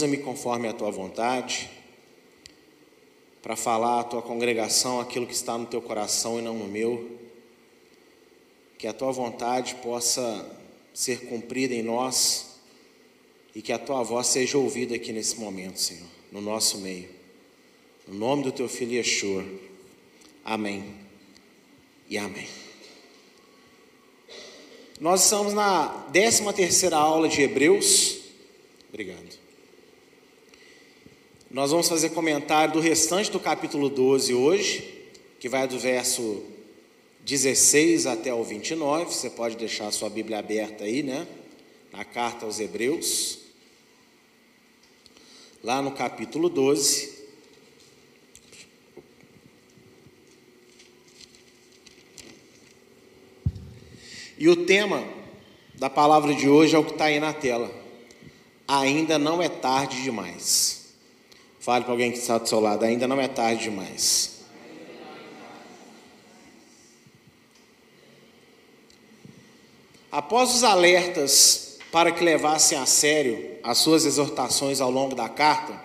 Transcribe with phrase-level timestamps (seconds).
[0.00, 1.68] Usa-me conforme a tua vontade,
[3.42, 7.18] para falar à tua congregação aquilo que está no teu coração e não no meu,
[8.78, 10.58] que a tua vontade possa
[10.94, 12.60] ser cumprida em nós
[13.54, 17.10] e que a tua voz seja ouvida aqui nesse momento, Senhor, no nosso meio.
[18.08, 19.44] No nome do teu filho Yeshua.
[20.42, 20.94] Amém.
[22.08, 22.48] E amém.
[24.98, 28.16] Nós estamos na 13 terceira aula de Hebreus.
[28.88, 29.39] Obrigado.
[31.50, 36.44] Nós vamos fazer comentário do restante do capítulo 12 hoje, que vai do verso
[37.24, 39.06] 16 até o 29.
[39.06, 41.26] Você pode deixar a sua Bíblia aberta aí, né?
[41.90, 43.40] Na carta aos Hebreus.
[45.60, 47.18] Lá no capítulo 12.
[54.38, 55.04] E o tema
[55.74, 57.74] da palavra de hoje é o que está aí na tela.
[58.68, 60.79] Ainda não é tarde demais.
[61.60, 64.40] Fale para alguém que está do seu lado, ainda não é tarde demais.
[70.10, 75.78] Após os alertas para que levassem a sério as suas exortações ao longo da carta,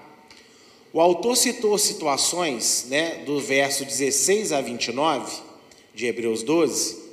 [0.94, 5.42] o autor citou situações, né, do verso 16 a 29
[5.94, 7.04] de Hebreus 12,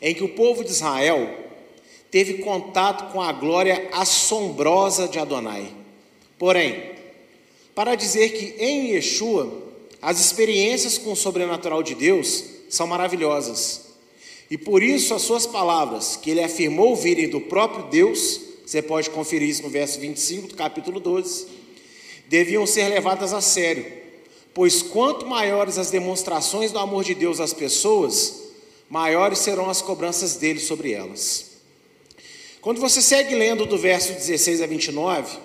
[0.00, 1.36] em que o povo de Israel
[2.12, 5.74] teve contato com a glória assombrosa de Adonai.
[6.38, 6.93] Porém,
[7.74, 9.62] para dizer que em Yeshua
[10.00, 13.84] as experiências com o sobrenatural de Deus são maravilhosas.
[14.50, 19.10] E por isso as suas palavras, que ele afirmou virem do próprio Deus, você pode
[19.10, 21.46] conferir isso no verso 25 do capítulo 12,
[22.28, 23.86] deviam ser levadas a sério,
[24.52, 28.42] pois quanto maiores as demonstrações do amor de Deus às pessoas,
[28.88, 31.52] maiores serão as cobranças dele sobre elas.
[32.60, 35.38] Quando você segue lendo do verso 16 a 29,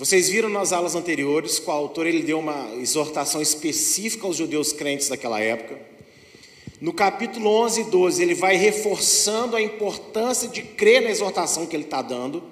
[0.00, 4.72] vocês viram nas aulas anteriores que o autor ele deu uma exortação específica aos judeus
[4.72, 5.78] crentes daquela época.
[6.80, 11.76] No capítulo 11 e 12, ele vai reforçando a importância de crer na exortação que
[11.76, 12.42] ele está dando.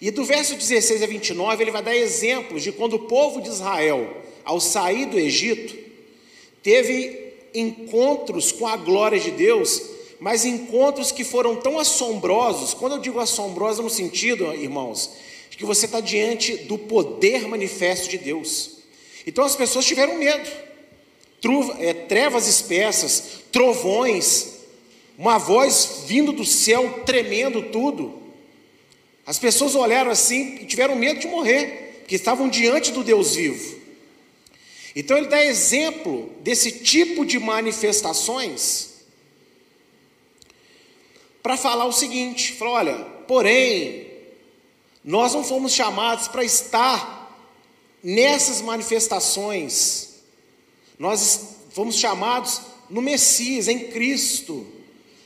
[0.00, 3.50] E do verso 16 a 29, ele vai dar exemplos de quando o povo de
[3.50, 4.16] Israel,
[4.46, 5.76] ao sair do Egito,
[6.62, 9.82] teve encontros com a glória de Deus,
[10.18, 12.72] mas encontros que foram tão assombrosos.
[12.72, 15.10] Quando eu digo assombroso no sentido, irmãos,
[15.62, 18.78] que você está diante do poder manifesto de Deus.
[19.24, 20.50] Então as pessoas tiveram medo.
[21.78, 24.54] É, trevas espessas, trovões,
[25.16, 28.20] uma voz vindo do céu, tremendo tudo.
[29.24, 33.80] As pessoas olharam assim e tiveram medo de morrer, porque estavam diante do Deus vivo.
[34.96, 38.94] Então ele dá exemplo desse tipo de manifestações
[41.40, 42.96] para falar o seguinte: olha,
[43.28, 44.11] porém,
[45.04, 47.20] nós não fomos chamados para estar
[48.02, 50.10] nessas manifestações,
[50.98, 54.66] nós fomos chamados no Messias, em Cristo,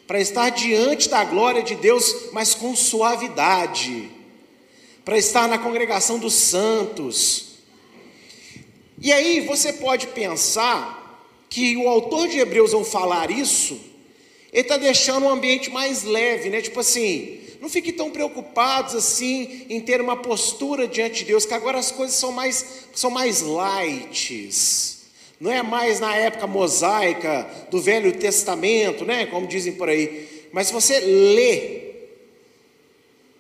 [0.07, 4.11] para estar diante da glória de Deus, mas com suavidade,
[5.05, 7.47] para estar na congregação dos santos
[9.01, 11.05] e aí você pode pensar
[11.51, 13.79] que o autor de Hebreus, ao falar isso,
[14.53, 16.63] ele está deixando um ambiente mais leve, né?
[16.63, 21.55] Tipo assim, não fiquem tão preocupados assim em ter uma postura diante de Deus, que
[21.55, 24.51] agora as coisas são mais, são mais light.
[25.39, 29.27] Não é mais na época mosaica do Velho Testamento, né?
[29.27, 30.49] Como dizem por aí.
[30.53, 31.87] Mas se você lê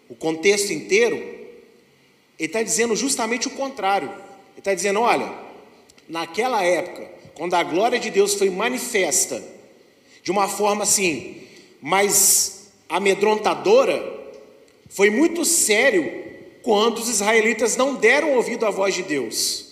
[0.08, 1.36] o contexto inteiro, ele
[2.38, 4.08] está dizendo justamente o contrário.
[4.08, 5.32] Ele está dizendo: olha,
[6.08, 9.42] naquela época, quando a glória de Deus foi manifesta
[10.22, 11.42] de uma forma assim,
[11.80, 12.55] mais
[12.88, 14.14] amedrontadora,
[14.88, 16.24] foi muito sério
[16.62, 19.66] quando os israelitas não deram ouvido à voz de Deus.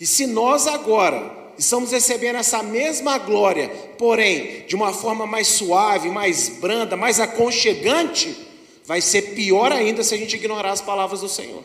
[0.00, 3.68] E se nós agora estamos recebendo essa mesma glória,
[3.98, 8.34] porém de uma forma mais suave, mais branda, mais aconchegante,
[8.84, 11.62] vai ser pior ainda se a gente ignorar as palavras do Senhor.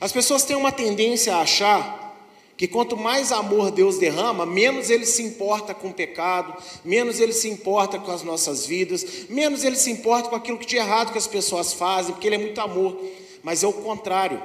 [0.00, 1.99] As pessoas têm uma tendência a achar
[2.60, 7.32] que quanto mais amor Deus derrama, menos Ele se importa com o pecado, menos Ele
[7.32, 11.10] se importa com as nossas vidas, menos Ele se importa com aquilo que de errado
[11.10, 13.02] que as pessoas fazem, porque Ele é muito amor.
[13.42, 14.42] Mas é o contrário.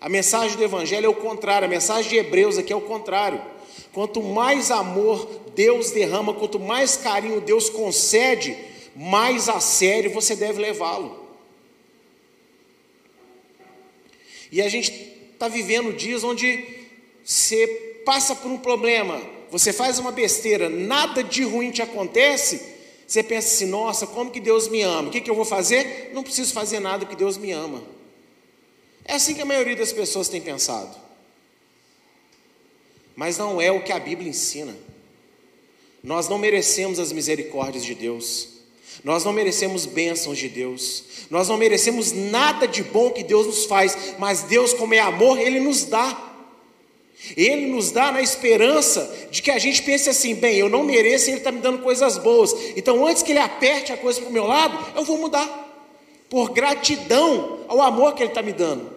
[0.00, 3.40] A mensagem do Evangelho é o contrário, a mensagem de Hebreus aqui é o contrário.
[3.92, 8.58] Quanto mais amor Deus derrama, quanto mais carinho Deus concede,
[8.96, 11.16] mais a sério você deve levá-lo.
[14.50, 14.90] E a gente
[15.32, 16.81] está vivendo dias onde
[17.24, 19.20] você passa por um problema,
[19.50, 22.72] você faz uma besteira, nada de ruim te acontece,
[23.06, 25.08] Você pensa assim, nossa, como que Deus me ama?
[25.08, 26.12] O que, que eu vou fazer?
[26.14, 27.82] Não preciso fazer nada porque Deus me ama.
[29.04, 30.96] É assim que a maioria das pessoas tem pensado.
[33.14, 34.74] Mas não é o que a Bíblia ensina.
[36.02, 38.48] Nós não merecemos as misericórdias de Deus.
[39.04, 41.04] Nós não merecemos bênçãos de Deus.
[41.28, 44.14] Nós não merecemos nada de bom que Deus nos faz.
[44.18, 46.31] Mas Deus, como é amor, Ele nos dá.
[47.36, 51.28] Ele nos dá na esperança de que a gente pense assim: bem, eu não mereço
[51.28, 52.54] e Ele está me dando coisas boas.
[52.76, 55.60] Então, antes que Ele aperte a coisa para o meu lado, eu vou mudar.
[56.28, 58.92] Por gratidão ao amor que Ele está me dando.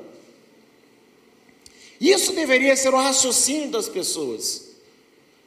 [2.00, 4.66] Isso deveria ser o raciocínio das pessoas.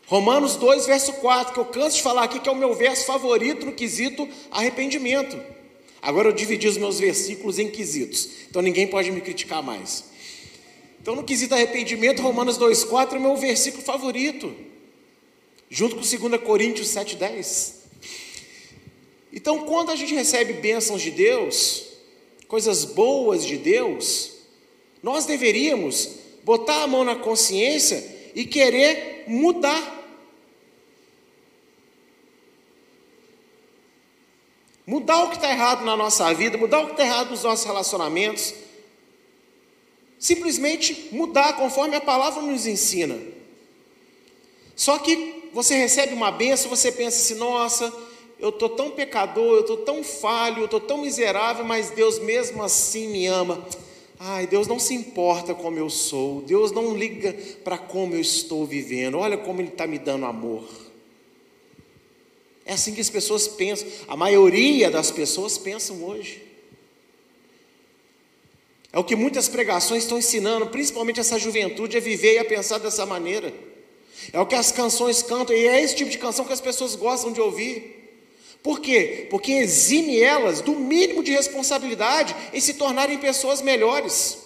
[0.07, 3.05] Romanos 2, verso 4, que eu canso de falar aqui, que é o meu verso
[3.05, 5.39] favorito no quesito arrependimento.
[6.01, 10.05] Agora eu dividi os meus versículos em quesitos, então ninguém pode me criticar mais.
[11.08, 14.55] Então, no quesito arrependimento, Romanos 2,4 é o meu versículo favorito,
[15.70, 17.76] junto com 2 Coríntios 7,10.
[19.32, 21.84] Então, quando a gente recebe bênçãos de Deus,
[22.46, 24.32] coisas boas de Deus,
[25.02, 26.10] nós deveríamos
[26.44, 30.12] botar a mão na consciência e querer mudar.
[34.87, 37.64] Mudar o que está errado na nossa vida, mudar o que está errado nos nossos
[37.64, 38.68] relacionamentos.
[40.19, 43.19] Simplesmente mudar conforme a palavra nos ensina.
[44.75, 47.93] Só que você recebe uma benção, você pensa assim: nossa,
[48.38, 52.62] eu estou tão pecador, eu estou tão falho, eu estou tão miserável, mas Deus mesmo
[52.62, 53.65] assim me ama.
[54.20, 57.32] Ai, Deus não se importa como eu sou, Deus não liga
[57.62, 60.65] para como eu estou vivendo, olha como Ele está me dando amor.
[62.67, 66.48] É assim que as pessoas pensam, a maioria das pessoas pensam hoje.
[68.93, 72.79] É o que muitas pregações estão ensinando, principalmente essa juventude, a viver e a pensar
[72.79, 73.52] dessa maneira.
[74.32, 76.94] É o que as canções cantam, e é esse tipo de canção que as pessoas
[76.94, 77.99] gostam de ouvir.
[78.62, 79.26] Por quê?
[79.31, 84.38] Porque exime elas do mínimo de responsabilidade em se tornarem pessoas melhores.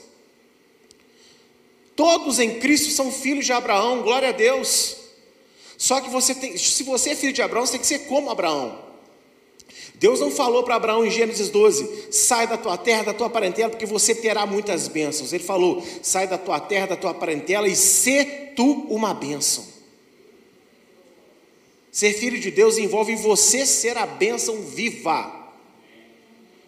[1.97, 4.97] Todos em Cristo são filhos de Abraão, glória a Deus.
[5.79, 8.31] Só que você tem, se você é filho de Abraão, você tem que ser como
[8.31, 8.92] Abraão.
[10.03, 13.71] Deus não falou para Abraão em Gênesis 12: sai da tua terra, da tua parentela,
[13.71, 15.33] porque você terá muitas bênçãos.
[15.33, 18.25] Ele falou: sai da tua terra, da tua parentela e sê
[18.57, 19.65] tu uma bênção.
[21.93, 25.41] Ser filho de Deus envolve você ser a bênção viva.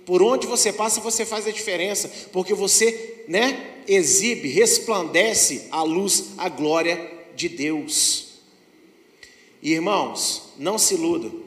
[0.07, 6.35] Por onde você passa, você faz a diferença, porque você, né, exibe, resplandece a luz,
[6.39, 8.29] a glória de Deus.
[9.61, 11.44] irmãos, não se iludam.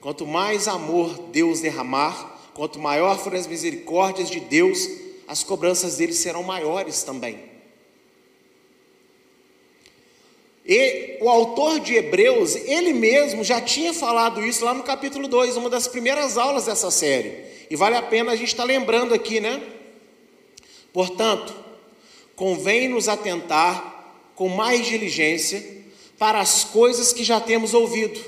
[0.00, 4.88] Quanto mais amor Deus derramar, quanto maior forem as misericórdias de Deus,
[5.28, 7.50] as cobranças dele serão maiores também.
[10.64, 15.56] E o autor de Hebreus, ele mesmo já tinha falado isso lá no capítulo 2,
[15.56, 17.44] uma das primeiras aulas dessa série.
[17.68, 19.62] E vale a pena a gente estar tá lembrando aqui, né?
[20.92, 21.54] Portanto,
[22.34, 25.62] convém nos atentar com mais diligência
[26.18, 28.20] para as coisas que já temos ouvido,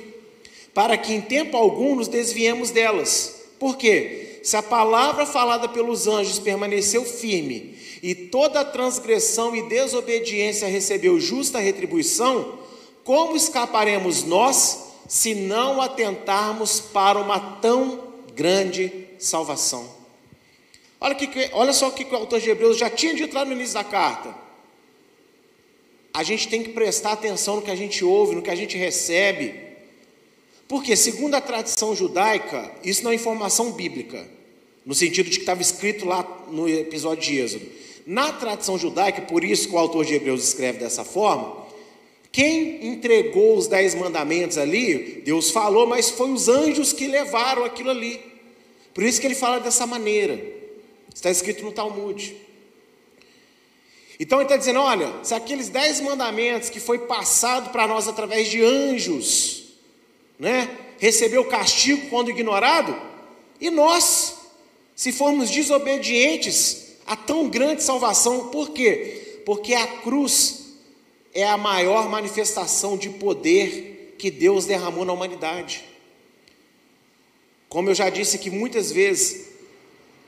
[0.75, 3.43] para que em tempo algum nos desviemos delas.
[3.59, 4.41] Por quê?
[4.43, 11.61] Se a palavra falada pelos anjos permaneceu firme e toda transgressão e desobediência recebeu justa
[11.61, 12.59] retribuição,
[13.05, 18.01] como escaparemos nós se não atentarmos para uma tão
[18.35, 19.89] grande salvação?
[21.01, 23.53] Olha, que, olha só o que o autor de Hebreus já tinha dito lá no
[23.53, 24.35] início da carta.
[26.15, 28.77] A gente tem que prestar atenção no que a gente ouve, no que a gente
[28.77, 29.72] recebe.
[30.73, 34.27] Porque, segundo a tradição judaica, isso não é informação bíblica,
[34.87, 37.67] no sentido de que estava escrito lá no episódio de Êxodo.
[38.07, 41.67] Na tradição judaica, por isso que o autor de Hebreus escreve dessa forma,
[42.33, 47.91] quem entregou os dez mandamentos ali, Deus falou, mas foi os anjos que levaram aquilo
[47.91, 48.19] ali.
[48.95, 50.43] Por isso que ele fala dessa maneira.
[51.15, 52.35] Está escrito no Talmud.
[54.19, 58.49] Então ele está dizendo: olha, se aqueles dez mandamentos que foi passado para nós através
[58.49, 59.62] de anjos,
[60.43, 60.69] né,
[60.99, 63.01] recebeu castigo quando ignorado,
[63.61, 64.39] e nós,
[64.97, 69.41] se formos desobedientes, a tão grande salvação, por quê?
[69.47, 70.73] Porque a cruz
[71.33, 75.85] é a maior manifestação de poder que Deus derramou na humanidade.
[77.69, 79.47] Como eu já disse que muitas vezes,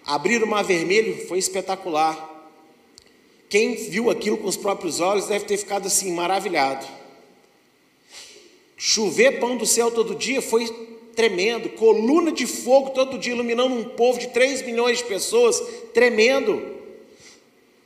[0.07, 2.53] abrir o mar vermelho foi espetacular.
[3.49, 6.87] Quem viu aquilo com os próprios olhos deve ter ficado assim, maravilhado.
[8.87, 10.69] Chover pão do céu todo dia foi
[11.17, 11.71] tremendo.
[11.71, 15.59] Coluna de fogo todo dia iluminando um povo de 3 milhões de pessoas,
[15.95, 16.63] tremendo.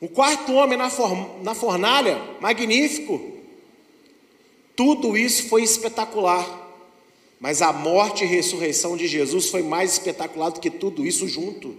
[0.00, 3.20] O quarto homem na, for, na fornalha, magnífico.
[4.74, 6.68] Tudo isso foi espetacular.
[7.38, 11.76] Mas a morte e ressurreição de Jesus foi mais espetacular do que tudo isso junto.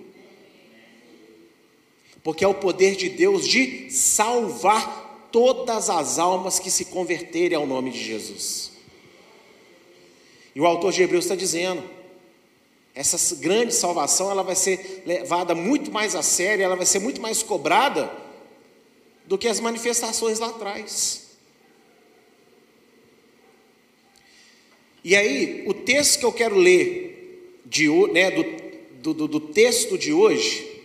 [2.23, 7.67] Porque é o poder de Deus de salvar todas as almas que se converterem ao
[7.67, 8.78] nome de Jesus.
[10.59, 11.81] E o autor de Hebreus está dizendo:
[12.93, 17.21] essa grande salvação ela vai ser levada muito mais a sério, ela vai ser muito
[17.21, 18.11] mais cobrada
[19.25, 21.29] do que as manifestações lá atrás.
[25.01, 30.11] E aí, o texto que eu quero ler de, né, do, do, do texto de
[30.11, 30.83] hoje.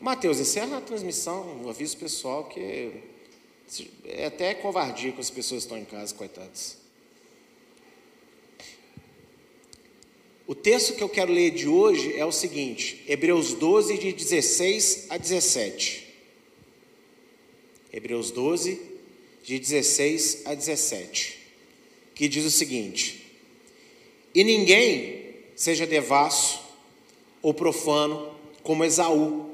[0.00, 2.92] Mateus, encerra a transmissão, aviso pessoal que
[4.04, 6.81] é até covardia que as pessoas estão em casa, coitadas.
[10.52, 15.06] O texto que eu quero ler de hoje é o seguinte, Hebreus 12, de 16
[15.08, 16.06] a 17.
[17.90, 18.78] Hebreus 12,
[19.42, 21.38] de 16 a 17,
[22.14, 23.32] que diz o seguinte:
[24.34, 25.24] E ninguém
[25.56, 26.60] seja devasso
[27.40, 29.52] ou profano como Esaú,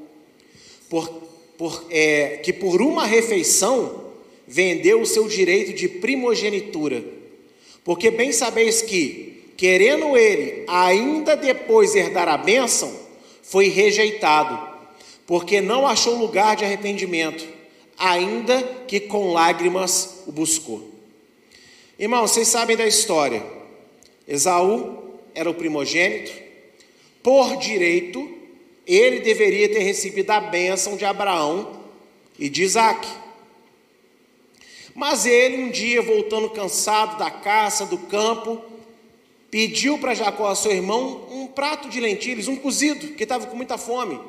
[0.91, 1.09] por,
[1.57, 4.15] por, é, que por uma refeição
[4.49, 7.05] vendeu o seu direito de primogenitura,
[7.85, 9.28] porque bem sabeis que
[9.59, 12.97] querendo ele ainda depois herdar a bênção,
[13.43, 14.57] foi rejeitado,
[15.27, 17.45] porque não achou lugar de arrependimento,
[17.99, 20.89] ainda que com lágrimas o buscou.
[21.99, 23.45] Irmãos, vocês sabem da história.
[24.29, 26.33] Esaú era o primogênito,
[27.21, 28.33] por direito,
[28.87, 31.81] ele deveria ter recebido a bênção de Abraão
[32.39, 33.09] e de Isaac.
[34.95, 38.63] Mas ele, um dia, voltando cansado da caça, do campo,
[39.51, 43.79] pediu para Jacó, seu irmão, um prato de lentilhas, um cozido, que estava com muita
[43.79, 44.21] fome.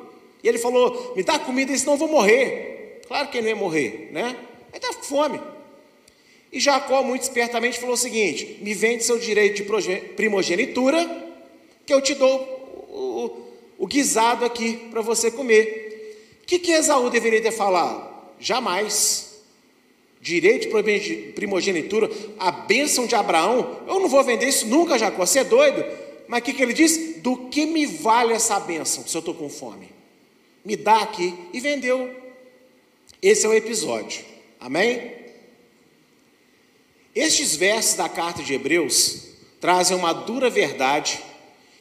[0.42, 3.02] E ele falou: Me dá comida, senão eu vou morrer.
[3.06, 4.36] Claro que ele não ia morrer, né?
[4.72, 5.40] Ele está com fome.
[6.52, 11.32] E Jacó, muito espertamente, falou o seguinte: Me vende seu direito de primogenitura,
[11.86, 13.24] que eu te dou o,
[13.78, 15.88] o, o guisado aqui para você comer.
[16.42, 18.10] O que, que Esaú deveria ter falado?
[18.40, 19.29] Jamais
[20.20, 25.40] direito de primogenitura, a bênção de Abraão, eu não vou vender isso nunca, Jacó, você
[25.40, 25.82] é doido?
[26.28, 27.16] Mas o que, que ele diz?
[27.20, 29.88] Do que me vale essa bênção se eu estou com fome?
[30.64, 32.14] Me dá aqui e vendeu.
[33.22, 34.24] Esse é o episódio,
[34.60, 35.12] amém?
[37.14, 41.20] Estes versos da carta de Hebreus trazem uma dura verdade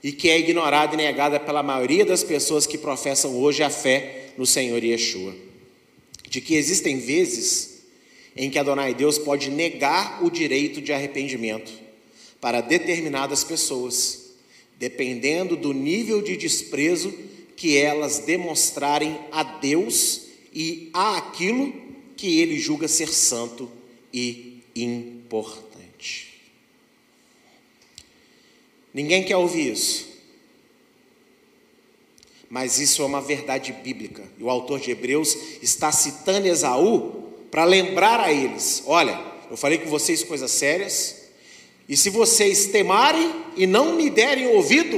[0.01, 4.31] e que é ignorada e negada pela maioria das pessoas que professam hoje a fé
[4.38, 5.36] no Senhor Yeshua.
[6.27, 7.68] De que existem vezes
[8.39, 11.74] em que Adonai Deus pode negar o direito de arrependimento
[12.39, 14.29] para determinadas pessoas,
[14.77, 17.13] dependendo do nível de desprezo
[17.58, 20.22] que elas demonstrarem a Deus
[20.53, 21.74] e a aquilo
[22.15, 23.69] que ele julga ser santo
[24.13, 26.39] e importante.
[28.93, 30.08] Ninguém quer ouvir isso.
[32.50, 34.24] Mas isso é uma verdade bíblica.
[34.39, 37.18] E o autor de Hebreus está citando Esaú
[37.51, 41.29] para lembrar a eles: olha, eu falei com vocês coisas sérias,
[41.87, 44.97] e se vocês temarem e não me derem ouvido,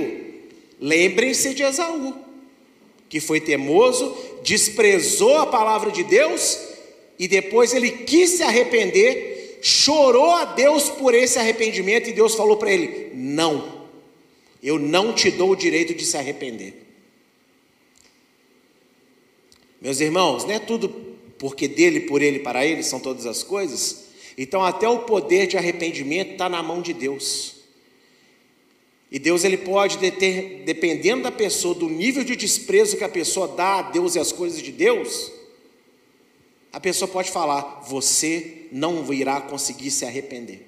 [0.79, 2.15] lembrem-se de Esaú,
[3.07, 6.59] que foi temoso, desprezou a palavra de Deus
[7.17, 12.57] e depois ele quis se arrepender, chorou a Deus por esse arrependimento e Deus falou
[12.57, 13.87] para ele: não,
[14.61, 16.81] eu não te dou o direito de se arrepender.
[19.79, 21.10] Meus irmãos, não é tudo
[21.41, 24.03] porque dele, por ele, para ele são todas as coisas.
[24.37, 27.55] Então, até o poder de arrependimento está na mão de Deus.
[29.11, 33.47] E Deus ele pode deter, dependendo da pessoa, do nível de desprezo que a pessoa
[33.47, 35.31] dá a Deus e as coisas de Deus,
[36.71, 40.61] a pessoa pode falar: você não irá conseguir se arrepender.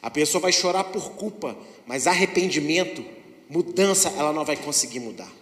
[0.00, 3.04] A pessoa vai chorar por culpa, mas arrependimento,
[3.50, 5.32] mudança, ela não vai conseguir mudar.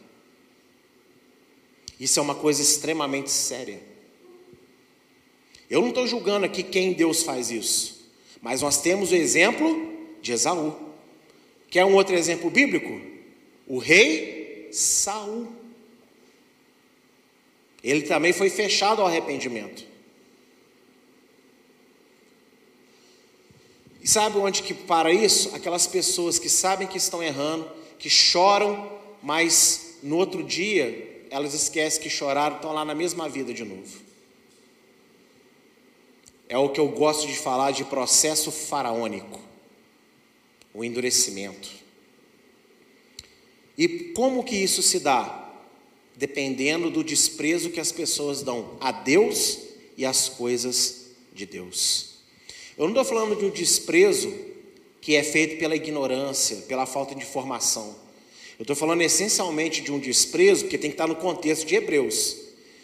[2.01, 3.86] Isso é uma coisa extremamente séria.
[5.69, 8.09] Eu não estou julgando aqui quem Deus faz isso,
[8.41, 9.93] mas nós temos o exemplo
[10.23, 10.75] de Esaú.
[11.69, 13.01] Quer um outro exemplo bíblico?
[13.67, 15.49] O rei Saul.
[17.83, 19.85] Ele também foi fechado ao arrependimento.
[24.01, 25.55] E sabe onde que para isso?
[25.55, 27.69] Aquelas pessoas que sabem que estão errando,
[27.99, 33.53] que choram, mas no outro dia elas esquecem que choraram, estão lá na mesma vida
[33.53, 34.06] de novo.
[36.49, 39.47] É o que eu gosto de falar de processo faraônico
[40.77, 41.71] o endurecimento.
[43.79, 45.55] E como que isso se dá?
[46.15, 49.59] Dependendo do desprezo que as pessoas dão a Deus
[49.97, 52.17] e às coisas de Deus.
[52.77, 54.33] Eu não estou falando de um desprezo
[55.01, 57.97] que é feito pela ignorância, pela falta de informação.
[58.59, 62.37] Eu estou falando essencialmente de um desprezo que tem que estar no contexto de Hebreus,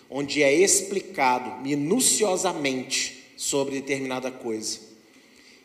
[0.08, 4.78] onde é explicado minuciosamente sobre determinada coisa.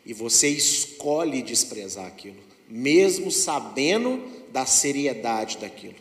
[0.04, 4.20] E você escolhe desprezar aquilo, mesmo sabendo
[4.50, 5.94] da seriedade daquilo.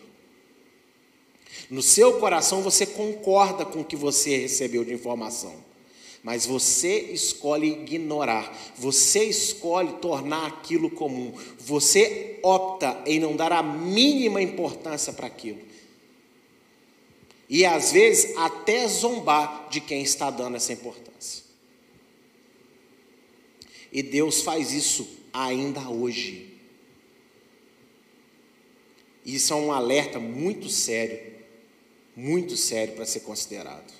[1.69, 5.53] No seu coração você concorda com o que você recebeu de informação,
[6.23, 13.61] mas você escolhe ignorar, você escolhe tornar aquilo comum, você opta em não dar a
[13.61, 15.59] mínima importância para aquilo.
[17.47, 21.46] E às vezes até zombar de quem está dando essa importância.
[23.91, 26.53] E Deus faz isso ainda hoje.
[29.25, 31.37] Isso é um alerta muito sério
[32.17, 33.93] muito sério para ser considerado.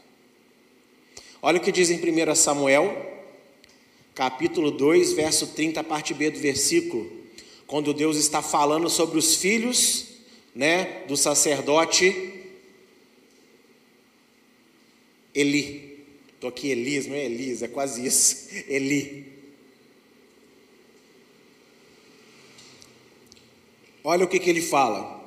[1.39, 3.23] Olha o que diz em 1 Samuel,
[4.15, 7.11] capítulo 2, verso 30, a parte B do versículo,
[7.67, 10.07] quando Deus está falando sobre os filhos,
[10.55, 12.33] né, do sacerdote
[15.35, 16.07] Eli.
[16.33, 18.49] Estou aqui Elis, não é Elis, é quase isso.
[18.67, 19.36] Eli.
[24.09, 25.21] Olha o que, que ele fala.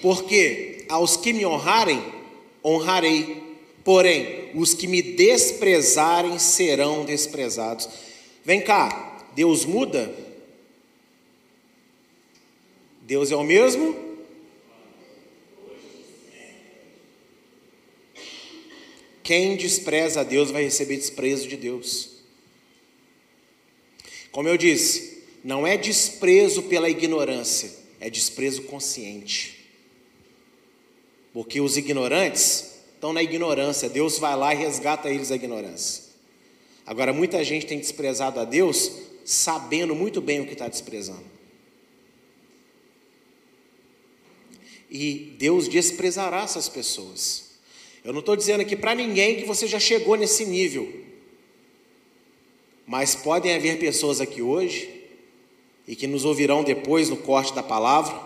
[0.00, 2.02] Porque aos que me honrarem,
[2.64, 7.86] honrarei, porém, os que me desprezarem serão desprezados.
[8.42, 10.10] Vem cá, Deus muda?
[13.02, 13.94] Deus é o mesmo?
[19.22, 22.22] Quem despreza a Deus vai receber desprezo de Deus.
[24.32, 25.09] Como eu disse,
[25.42, 29.58] não é desprezo pela ignorância, é desprezo consciente.
[31.32, 36.04] Porque os ignorantes estão na ignorância, Deus vai lá e resgata eles da ignorância.
[36.84, 38.90] Agora, muita gente tem desprezado a Deus
[39.24, 41.24] sabendo muito bem o que está desprezando.
[44.90, 47.50] E Deus desprezará essas pessoas.
[48.04, 50.92] Eu não estou dizendo aqui para ninguém que você já chegou nesse nível.
[52.86, 54.99] Mas podem haver pessoas aqui hoje
[55.90, 58.16] e que nos ouvirão depois no corte da palavra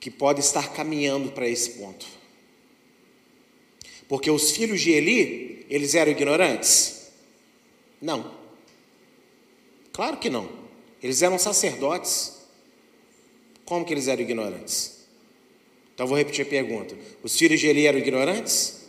[0.00, 2.06] que pode estar caminhando para esse ponto.
[4.08, 7.10] Porque os filhos de Eli, eles eram ignorantes?
[8.00, 8.34] Não.
[9.92, 10.48] Claro que não.
[11.02, 12.38] Eles eram sacerdotes.
[13.66, 15.04] Como que eles eram ignorantes?
[15.94, 16.96] Então vou repetir a pergunta.
[17.22, 18.86] Os filhos de Eli eram ignorantes?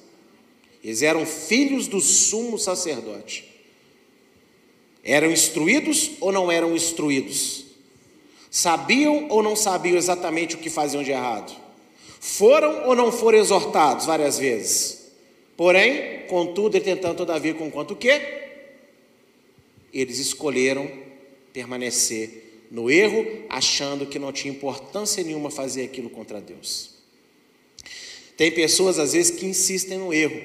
[0.81, 3.48] Eles eram filhos do sumo sacerdote.
[5.03, 7.65] Eram instruídos ou não eram instruídos?
[8.51, 11.55] Sabiam ou não sabiam exatamente o que faziam de errado?
[12.19, 15.11] Foram ou não foram exortados várias vezes?
[15.55, 18.09] Porém, contudo, e tentando todavia com quanto que?
[19.93, 20.89] Eles escolheram
[21.53, 26.91] permanecer no erro, achando que não tinha importância nenhuma fazer aquilo contra Deus.
[28.37, 30.41] Tem pessoas às vezes que insistem no erro,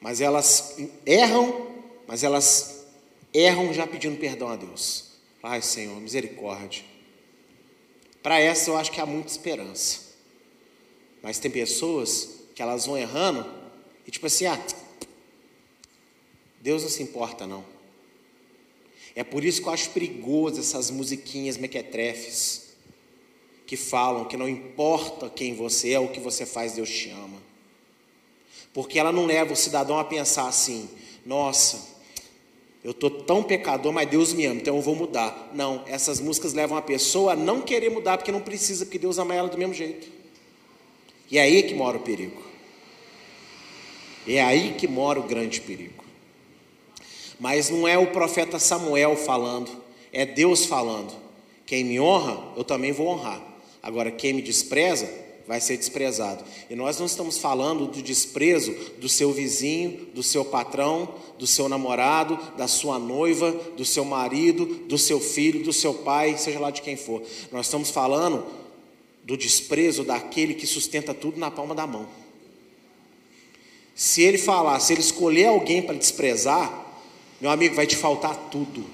[0.00, 1.66] mas elas erram,
[2.06, 2.75] mas elas
[3.32, 5.12] erram já pedindo perdão a Deus.
[5.42, 6.84] Ai, Senhor, misericórdia.
[8.22, 10.00] Para essa eu acho que há muita esperança.
[11.22, 13.46] Mas tem pessoas que elas vão errando
[14.06, 14.60] e tipo assim, ah,
[16.60, 17.64] Deus não se importa não.
[19.14, 22.66] É por isso que eu acho perigoso essas musiquinhas mequetrefes
[23.66, 27.42] que falam que não importa quem você é, o que você faz, Deus te ama.
[28.72, 30.88] Porque ela não leva o cidadão a pensar assim:
[31.24, 31.95] nossa,
[32.86, 35.50] eu estou tão pecador, mas Deus me ama, então eu vou mudar.
[35.52, 39.18] Não, essas músicas levam a pessoa a não querer mudar, porque não precisa, porque Deus
[39.18, 40.06] ama ela do mesmo jeito.
[41.28, 42.40] E é aí que mora o perigo.
[44.24, 46.04] É aí que mora o grande perigo.
[47.40, 49.68] Mas não é o profeta Samuel falando,
[50.12, 51.12] é Deus falando.
[51.66, 53.42] Quem me honra, eu também vou honrar.
[53.82, 55.12] Agora, quem me despreza,
[55.46, 56.44] vai ser desprezado.
[56.68, 61.68] E nós não estamos falando do desprezo do seu vizinho, do seu patrão, do seu
[61.68, 66.70] namorado, da sua noiva, do seu marido, do seu filho, do seu pai, seja lá
[66.70, 67.22] de quem for.
[67.52, 68.44] Nós estamos falando
[69.22, 72.08] do desprezo daquele que sustenta tudo na palma da mão.
[73.94, 76.84] Se ele falar, se ele escolher alguém para desprezar,
[77.40, 78.84] meu amigo, vai te faltar tudo.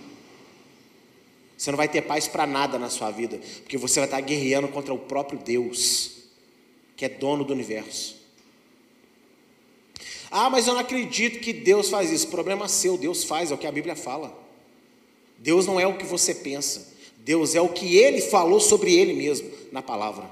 [1.57, 4.69] Você não vai ter paz para nada na sua vida, porque você vai estar guerreando
[4.69, 6.22] contra o próprio Deus
[6.97, 8.23] que é dono do universo.
[10.31, 12.29] Ah, mas eu não acredito que Deus faz isso.
[12.29, 14.35] Problema seu, Deus faz, é o que a Bíblia fala.
[15.39, 16.91] Deus não é o que você pensa.
[17.19, 20.29] Deus é o que ele falou sobre ele mesmo na palavra.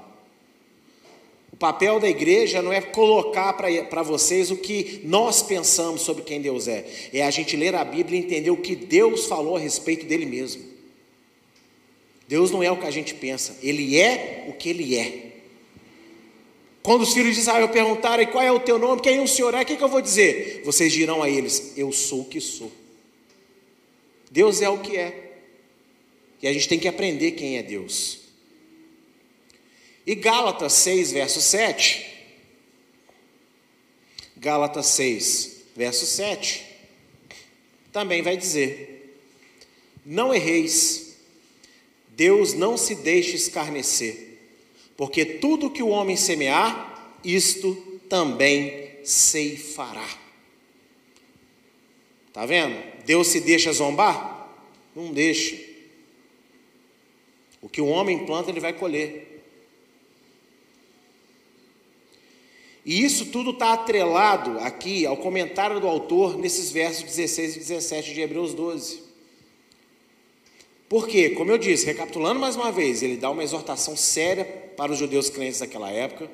[1.59, 6.67] papel da igreja não é colocar para vocês o que nós pensamos sobre quem Deus
[6.67, 10.07] é, é a gente ler a Bíblia e entender o que Deus falou a respeito
[10.07, 10.63] dele mesmo.
[12.27, 15.30] Deus não é o que a gente pensa, ele é o que ele é.
[16.83, 19.61] Quando os filhos de Israel perguntarem qual é o teu nome, quem o Senhor é,
[19.61, 20.63] o que, que eu vou dizer?
[20.65, 22.71] Vocês dirão a eles: Eu sou o que sou.
[24.31, 25.31] Deus é o que é.
[26.41, 28.21] E a gente tem que aprender quem é Deus.
[30.07, 32.07] E Gálatas 6, verso 7.
[34.37, 36.65] Gálatas 6, verso 7.
[37.91, 39.19] Também vai dizer:
[40.03, 41.17] Não erreis,
[42.09, 44.30] Deus não se deixe escarnecer
[44.97, 47.75] porque tudo que o homem semear, isto
[48.07, 50.07] também ceifará.
[52.27, 52.81] Está vendo?
[53.05, 54.49] Deus se deixa zombar?
[54.95, 55.57] Não deixa.
[57.61, 59.43] O que o homem planta, ele vai colher.
[62.85, 68.13] E isso tudo está atrelado aqui ao comentário do autor nesses versos 16 e 17
[68.13, 69.03] de Hebreus 12.
[70.89, 74.97] Porque, como eu disse, recapitulando mais uma vez, ele dá uma exortação séria para os
[74.97, 76.29] judeus crentes daquela época.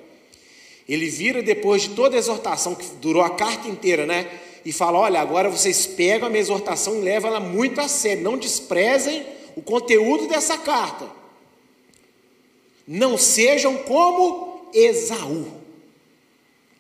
[0.88, 4.30] Ele vira depois de toda a exortação, que durou a carta inteira, né?
[4.64, 8.24] E fala: olha, agora vocês pegam a minha exortação e levam ela muito a sério.
[8.24, 11.10] Não desprezem o conteúdo dessa carta.
[12.88, 15.52] Não sejam como Esaú,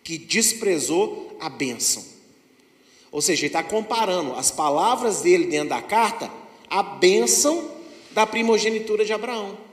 [0.04, 2.04] que desprezou a bênção.
[3.12, 6.32] Ou seja, ele está comparando as palavras dele dentro da carta
[6.70, 7.72] a bênção
[8.12, 9.66] da primogenitura de Abraão.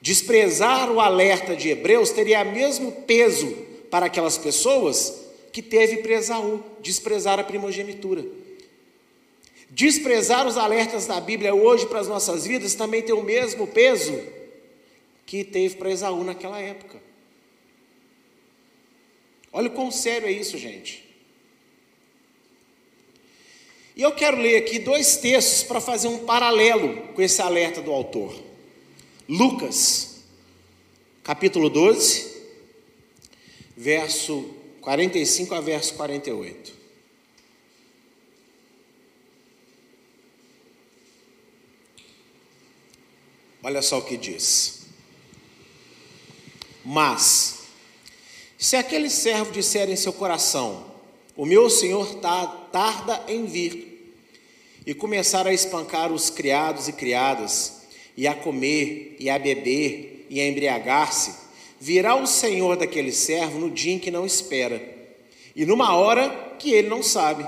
[0.00, 3.54] Desprezar o alerta de Hebreus teria o mesmo peso
[3.90, 8.24] para aquelas pessoas que teve para Esaú, desprezar a primogenitura.
[9.68, 14.18] Desprezar os alertas da Bíblia hoje para as nossas vidas também tem o mesmo peso
[15.26, 16.98] que teve para Esaú naquela época.
[19.52, 21.08] Olha o quão sério é isso, gente.
[23.94, 27.92] E eu quero ler aqui dois textos para fazer um paralelo com esse alerta do
[27.92, 28.49] autor.
[29.30, 30.22] Lucas,
[31.22, 32.36] capítulo 12,
[33.76, 36.72] verso 45 a verso 48.
[43.62, 44.80] Olha só o que diz.
[46.84, 47.60] Mas,
[48.58, 50.92] se aquele servo disser em seu coração:
[51.36, 54.12] O meu senhor tarda em vir,
[54.84, 57.79] e começar a espancar os criados e criadas,
[58.16, 61.32] e a comer, e a beber, e a embriagar-se,
[61.80, 64.82] virá o senhor daquele servo no dia em que não espera,
[65.56, 67.46] e numa hora que ele não sabe,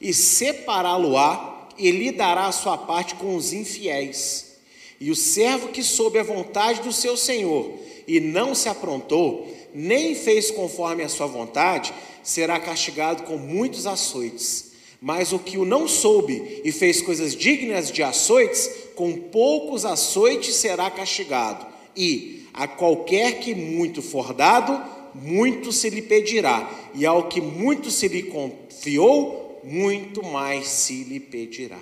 [0.00, 4.58] e separá-lo-á, e lhe dará a sua parte com os infiéis.
[5.00, 7.72] E o servo que soube a vontade do seu senhor
[8.06, 14.72] e não se aprontou, nem fez conforme a sua vontade, será castigado com muitos açoites.
[15.00, 18.68] Mas o que o não soube e fez coisas dignas de açoites,
[19.00, 21.66] com poucos açoites será castigado.
[21.96, 24.78] E a qualquer que muito for dado,
[25.14, 26.70] muito se lhe pedirá.
[26.94, 31.78] E ao que muito se lhe confiou, muito mais se lhe pedirá.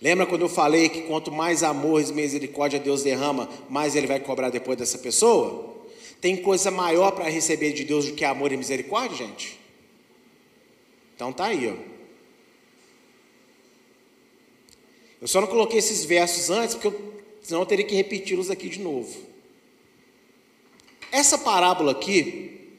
[0.00, 4.18] Lembra quando eu falei que quanto mais amor e misericórdia Deus derrama, mais Ele vai
[4.18, 5.76] cobrar depois dessa pessoa?
[6.22, 9.60] Tem coisa maior para receber de Deus do que amor e misericórdia, gente?
[11.14, 11.97] Então tá aí, ó.
[15.20, 18.68] Eu só não coloquei esses versos antes, porque eu, senão eu teria que repeti-los aqui
[18.68, 19.20] de novo.
[21.10, 22.78] Essa parábola aqui,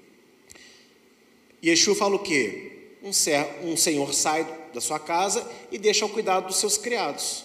[1.64, 2.96] Yeshua fala o quê?
[3.04, 7.44] Um, ser, um senhor sai da sua casa e deixa ao cuidado dos seus criados.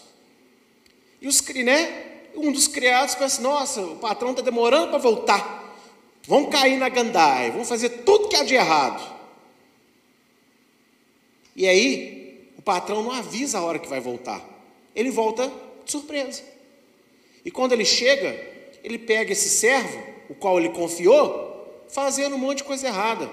[1.21, 5.65] E os, né, um dos criados pensa: nossa, o patrão está demorando para voltar.
[6.27, 9.15] Vão cair na gandaia, vão fazer tudo que há de errado.
[11.57, 14.54] E aí, o patrão não avisa a hora que vai voltar
[14.95, 15.51] ele volta
[15.85, 16.43] de surpresa.
[17.45, 18.29] E quando ele chega,
[18.83, 23.31] ele pega esse servo, o qual ele confiou, fazendo um monte de coisa errada.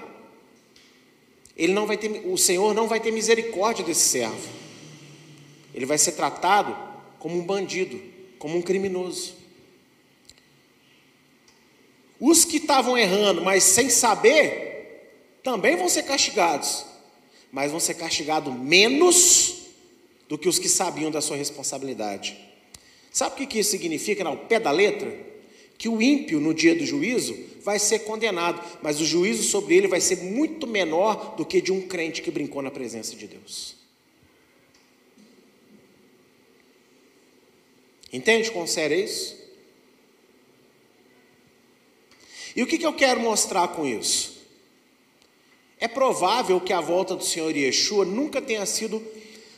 [1.56, 4.48] Ele não vai ter, o Senhor não vai ter misericórdia desse servo.
[5.74, 6.76] Ele vai ser tratado
[7.18, 8.00] como um bandido,
[8.38, 9.34] como um criminoso.
[12.18, 16.84] Os que estavam errando, mas sem saber, também vão ser castigados,
[17.50, 19.51] mas vão ser castigados menos
[20.32, 22.38] do que os que sabiam da sua responsabilidade.
[23.10, 25.14] Sabe o que isso significa, ao pé da letra?
[25.76, 29.88] Que o ímpio, no dia do juízo, vai ser condenado, mas o juízo sobre ele
[29.88, 33.74] vai ser muito menor do que de um crente que brincou na presença de Deus.
[38.10, 39.36] Entende quão sério é isso?
[42.56, 44.32] E o que, que eu quero mostrar com isso?
[45.78, 48.98] É provável que a volta do Senhor Yeshua nunca tenha sido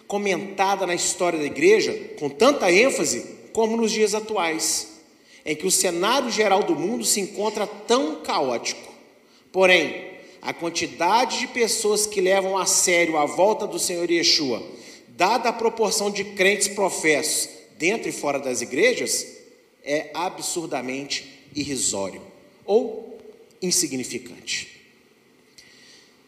[0.07, 4.89] comentada na história da igreja com tanta ênfase como nos dias atuais,
[5.45, 8.93] em que o cenário geral do mundo se encontra tão caótico.
[9.53, 14.63] Porém, a quantidade de pessoas que levam a sério a volta do Senhor Yeshua,
[15.09, 19.27] dada a proporção de crentes professos dentro e fora das igrejas,
[19.83, 22.21] é absurdamente irrisório
[22.67, 23.19] ou
[23.63, 24.81] insignificante.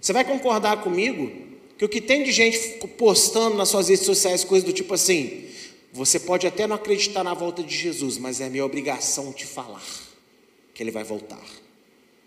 [0.00, 1.45] Você vai concordar comigo
[1.78, 2.58] que o que tem de gente
[2.96, 5.48] postando nas suas redes sociais coisas do tipo assim:
[5.92, 9.82] você pode até não acreditar na volta de Jesus, mas é minha obrigação te falar
[10.74, 11.42] que ele vai voltar.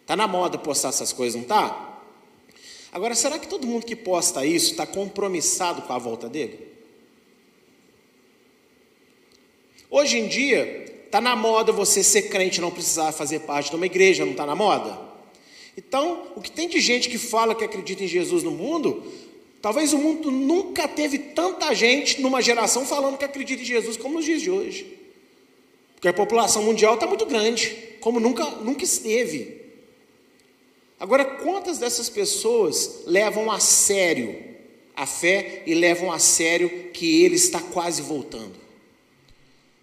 [0.02, 2.02] Está na moda postar essas coisas, não está?
[2.92, 6.68] Agora, será que todo mundo que posta isso está compromissado com a volta dele?
[9.92, 13.86] Hoje em dia, está na moda você ser crente, não precisar fazer parte de uma
[13.86, 15.00] igreja, não está na moda?
[15.78, 19.04] Então, o que tem de gente que fala que acredita em Jesus no mundo,
[19.62, 24.16] talvez o mundo nunca teve tanta gente numa geração falando que acredita em Jesus como
[24.16, 24.98] nos dias de hoje.
[25.96, 29.60] Porque a população mundial está muito grande, como nunca, nunca esteve.
[31.00, 34.50] Agora, quantas dessas pessoas levam a sério
[35.00, 38.60] a fé e levam a sério que ele está quase voltando?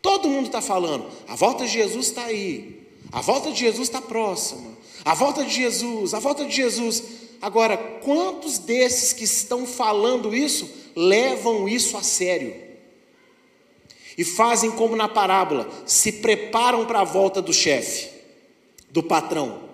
[0.03, 4.01] Todo mundo está falando, a volta de Jesus está aí, a volta de Jesus está
[4.01, 7.03] próxima, a volta de Jesus, a volta de Jesus.
[7.41, 12.55] Agora, quantos desses que estão falando isso levam isso a sério?
[14.17, 18.09] E fazem como na parábola, se preparam para a volta do chefe,
[18.91, 19.69] do patrão.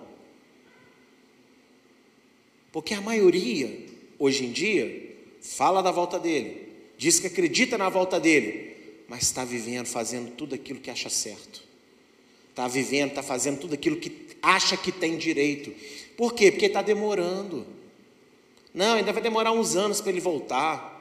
[2.71, 3.85] Porque a maioria,
[4.19, 8.75] hoje em dia, fala da volta dele, diz que acredita na volta dele,
[9.07, 11.63] mas está vivendo, fazendo tudo aquilo que acha certo.
[12.49, 15.73] Está vivendo, está fazendo tudo aquilo que acha que tem direito.
[16.17, 16.51] Por quê?
[16.51, 17.65] Porque está demorando.
[18.73, 20.93] Não, ainda vai demorar uns anos para ele voltar.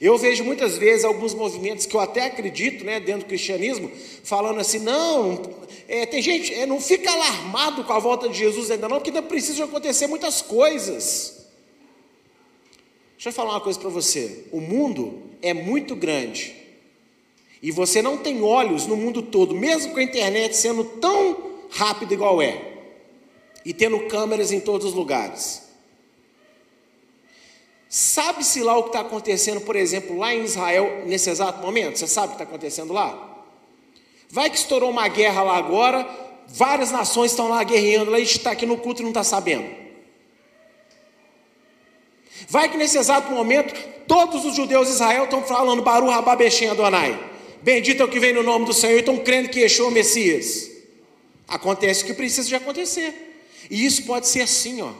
[0.00, 3.90] Eu vejo muitas vezes alguns movimentos que eu até acredito, né, dentro do cristianismo,
[4.24, 5.42] falando assim: não,
[5.88, 9.10] é, tem gente, é, não fica alarmado com a volta de Jesus ainda não, porque
[9.10, 11.46] ainda precisa acontecer muitas coisas.
[13.14, 16.56] Deixa eu falar uma coisa para você: o mundo é muito grande
[17.62, 22.14] e você não tem olhos no mundo todo, mesmo com a internet sendo tão rápida
[22.14, 22.69] igual é,
[23.64, 25.70] e tendo câmeras em todos os lugares.
[27.88, 31.98] Sabe-se lá o que está acontecendo, por exemplo, lá em Israel, nesse exato momento?
[31.98, 33.44] Você sabe o que está acontecendo lá?
[34.30, 36.08] Vai que estourou uma guerra lá agora,
[36.46, 39.68] várias nações estão lá guerreando, a gente está aqui no culto e não está sabendo.
[42.48, 43.74] Vai que nesse exato momento,
[44.06, 47.18] todos os judeus de Israel estão falando Baru Rababexem Adonai.
[47.60, 49.88] Bendito é o que vem no nome do Senhor e estão crendo que Yeshua é
[49.88, 50.70] o Messias.
[51.48, 53.29] Acontece o que precisa de acontecer.
[53.70, 54.92] E isso pode ser assim, ó.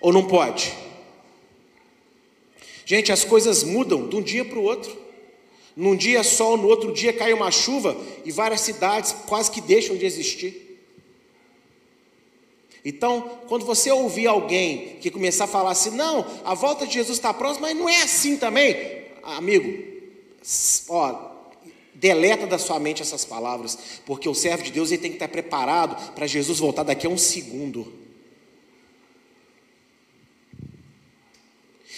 [0.00, 0.72] Ou não pode?
[2.86, 4.96] Gente, as coisas mudam de um dia para o outro.
[5.76, 7.94] Num dia sol, no outro dia cai uma chuva
[8.24, 10.80] e várias cidades quase que deixam de existir.
[12.82, 17.18] Então, quando você ouvir alguém que começar a falar assim, não, a volta de Jesus
[17.18, 18.76] está próxima, mas não é assim também,
[19.24, 19.84] amigo,
[20.88, 21.35] ó,
[21.96, 25.28] deleta da sua mente essas palavras, porque o servo de Deus ele tem que estar
[25.28, 27.92] preparado para Jesus voltar daqui a um segundo.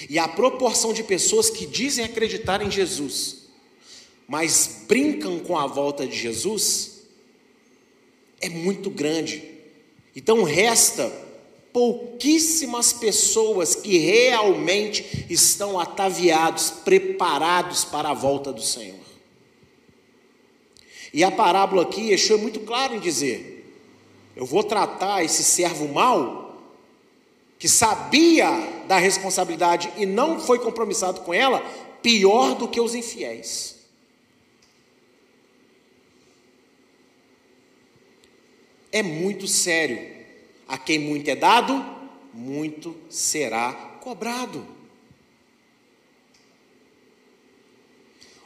[0.09, 3.49] E a proporção de pessoas que dizem acreditar em Jesus,
[4.29, 7.01] mas brincam com a volta de Jesus,
[8.41, 9.43] é muito grande.
[10.15, 11.11] Então resta
[11.73, 19.08] pouquíssimas pessoas que realmente estão ataviados, preparados para a volta do Senhor.
[21.13, 23.59] E a parábola aqui, Yeshua é muito claro em dizer:
[24.37, 26.57] eu vou tratar esse servo mal
[27.59, 28.49] que sabia
[28.87, 31.61] da responsabilidade e não foi compromissado com ela,
[32.01, 33.77] pior do que os infiéis.
[38.93, 40.17] É muito sério.
[40.69, 41.85] A quem muito é dado,
[42.33, 44.67] muito será cobrado.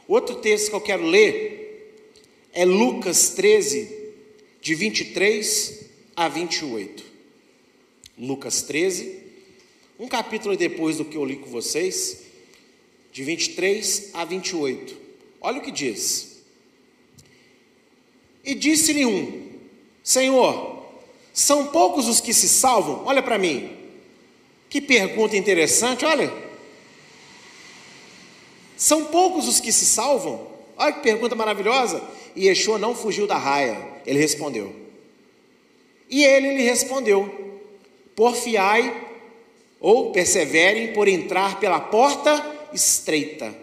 [0.07, 1.62] Outro texto que eu quero ler
[2.53, 3.89] é Lucas 13,
[4.61, 5.85] de 23
[6.15, 7.03] a 28.
[8.17, 9.21] Lucas 13,
[9.99, 12.21] um capítulo depois do que eu li com vocês,
[13.11, 14.95] de 23 a 28.
[15.41, 16.43] Olha o que diz.
[18.45, 19.49] E disse-lhe um:
[20.03, 20.85] Senhor,
[21.33, 23.03] são poucos os que se salvam?
[23.05, 23.75] Olha para mim.
[24.69, 26.31] Que pergunta interessante, olha.
[28.77, 30.51] São poucos os que se salvam?
[30.77, 32.01] Olha que pergunta maravilhosa.
[32.35, 33.77] E Yeshua não fugiu da raia.
[34.05, 34.73] Ele respondeu:
[36.09, 37.61] E ele lhe respondeu:
[38.15, 39.01] Porfiai
[39.79, 43.53] ou perseverem por entrar pela porta estreita,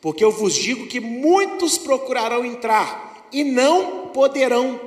[0.00, 4.80] porque eu vos digo que muitos procurarão entrar e não poderão.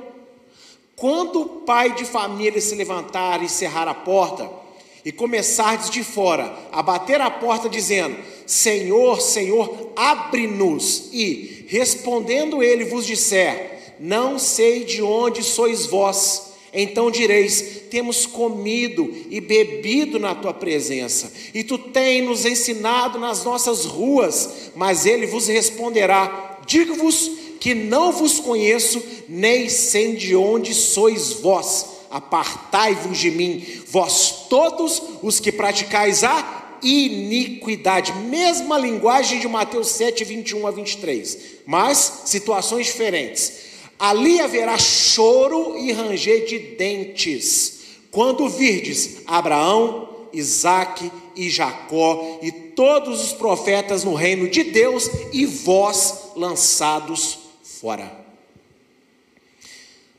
[0.94, 4.61] Quando o pai de família se levantar e cerrar a porta,
[5.04, 12.84] e começardes de fora a bater a porta, dizendo: Senhor, Senhor, abre-nos, e respondendo ele
[12.84, 16.52] vos disser: Não sei de onde sois vós.
[16.72, 23.44] Então direis: Temos comido e bebido na tua presença, e tu tens nos ensinado nas
[23.44, 24.70] nossas ruas.
[24.74, 31.91] Mas ele vos responderá: Digo-vos que não vos conheço, nem sei de onde sois vós.
[32.12, 38.12] Apartai-vos de mim, vós todos os que praticais a iniquidade.
[38.12, 43.72] Mesma linguagem de Mateus 7, 21 a 23, mas situações diferentes.
[43.98, 53.22] Ali haverá choro e ranger de dentes, quando virdes Abraão, Isaque e Jacó e todos
[53.22, 58.21] os profetas no reino de Deus e vós lançados fora.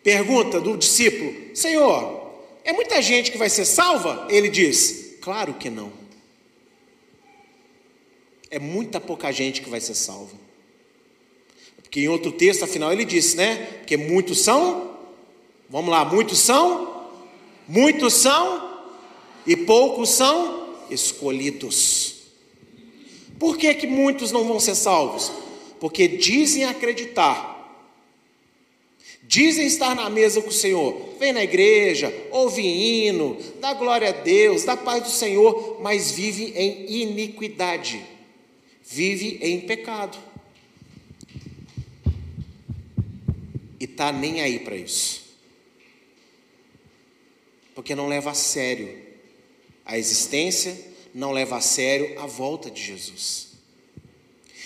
[0.03, 2.23] Pergunta do discípulo: Senhor,
[2.63, 4.27] é muita gente que vai ser salva?
[4.29, 5.91] Ele diz: Claro que não.
[8.51, 10.43] É muita pouca gente que vai ser salva.
[11.81, 13.55] Porque em outro texto, afinal, ele disse, né?
[13.79, 14.97] Porque muitos são,
[15.69, 17.07] vamos lá, muitos são,
[17.67, 18.81] muitos são,
[19.45, 22.15] e poucos são escolhidos.
[23.39, 25.31] Por que, que muitos não vão ser salvos?
[25.79, 27.52] Porque dizem acreditar
[29.25, 34.11] Dizem estar na mesa com o Senhor, vem na igreja, ouve hino, dá glória a
[34.11, 38.05] Deus, dá paz do Senhor, mas vive em iniquidade,
[38.83, 40.17] vive em pecado.
[43.79, 45.23] E está nem aí para isso,
[47.73, 49.13] porque não leva a sério
[49.85, 50.77] a existência,
[51.13, 53.52] não leva a sério a volta de Jesus.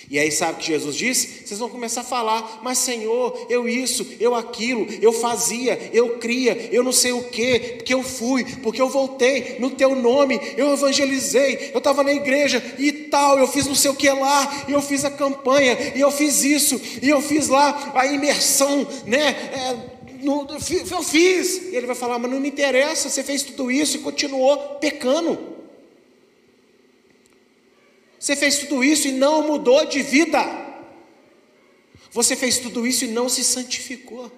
[0.10, 1.46] E aí, sabe o que Jesus disse?
[1.46, 6.70] Vocês vão começar a falar, mas Senhor, eu isso, eu aquilo, eu fazia, eu cria,
[6.72, 10.72] eu não sei o que, porque eu fui, porque eu voltei no teu nome, eu
[10.72, 14.72] evangelizei, eu estava na igreja e tal, eu fiz não sei o que lá, e
[14.72, 19.36] eu fiz a campanha, e eu fiz isso, e eu fiz lá a imersão, né?
[19.52, 21.58] É, no, eu fiz.
[21.72, 25.57] E ele vai falar, mas não me interessa, você fez tudo isso e continuou pecando.
[28.20, 30.42] Você fez tudo isso e não mudou de vida.
[32.12, 34.32] Você fez tudo isso e não se santificou.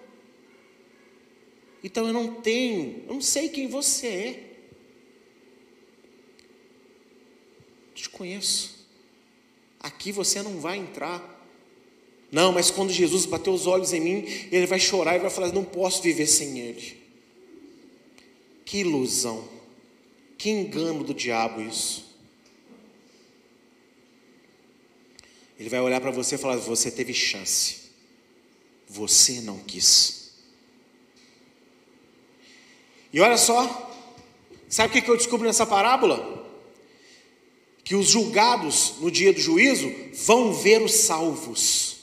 [1.83, 4.43] Então eu não tenho, eu não sei quem você é.
[7.95, 8.87] Te conheço.
[9.79, 11.37] Aqui você não vai entrar.
[12.31, 15.51] Não, mas quando Jesus bateu os olhos em mim, ele vai chorar e vai falar:
[15.53, 16.97] não posso viver sem ele.
[18.65, 19.47] Que ilusão,
[20.37, 22.08] que engano do diabo isso.
[25.59, 27.81] Ele vai olhar para você e falar: Você teve chance,
[28.87, 30.31] você não quis.
[33.11, 33.91] E olha só,
[34.69, 36.47] sabe o que eu descubro nessa parábola?
[37.83, 41.97] Que os julgados no dia do juízo vão ver os salvos.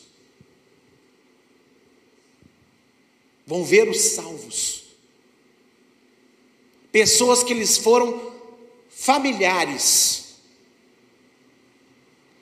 [3.47, 4.83] Vão ver os salvos.
[6.91, 8.33] Pessoas que lhes foram
[8.91, 10.26] familiares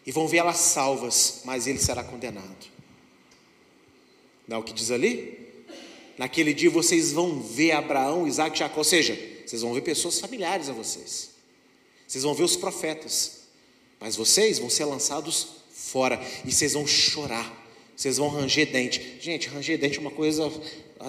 [0.07, 2.67] e vão ver elas salvas, mas ele será condenado.
[4.47, 5.39] Não é o que diz ali?
[6.19, 10.21] Naquele dia vocês vão ver Abraão, Isaac e Jacó, ou seja, vocês vão ver pessoas
[10.21, 11.31] familiares a vocês.
[12.07, 13.45] Vocês vão ver os profetas.
[13.99, 17.63] Mas vocês vão ser lançados fora e vocês vão chorar.
[17.97, 19.19] Vocês vão ranger dente.
[19.21, 20.51] Gente, ranger dente é uma coisa,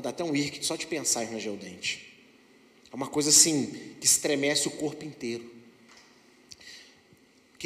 [0.01, 2.13] dá até um irque só de pensar em ranger o dente.
[2.91, 5.54] É uma coisa assim que estremece o corpo inteiro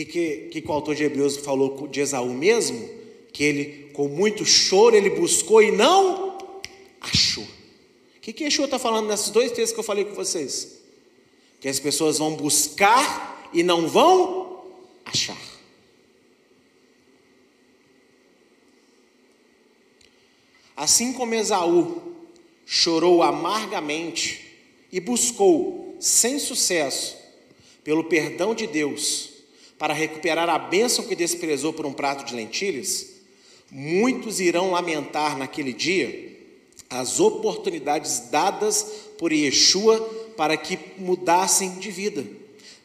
[0.06, 2.90] que, que, que o autor de Hebreus falou de Esaú mesmo?
[3.32, 6.38] Que ele, com muito choro, ele buscou e não
[7.02, 7.44] achou.
[7.44, 10.80] O que, que Yeshua está falando nesses dois textos que eu falei com vocês?
[11.60, 14.64] Que as pessoas vão buscar e não vão
[15.06, 15.38] achar.
[20.76, 22.02] Assim como Esaú
[22.66, 24.56] chorou amargamente
[24.92, 27.18] e buscou, sem sucesso,
[27.84, 29.29] pelo perdão de Deus,
[29.80, 33.08] para recuperar a bênção que desprezou por um prato de lentilhas,
[33.72, 36.38] muitos irão lamentar naquele dia
[36.90, 38.84] as oportunidades dadas
[39.18, 40.00] por Yeshua
[40.36, 42.26] para que mudassem de vida,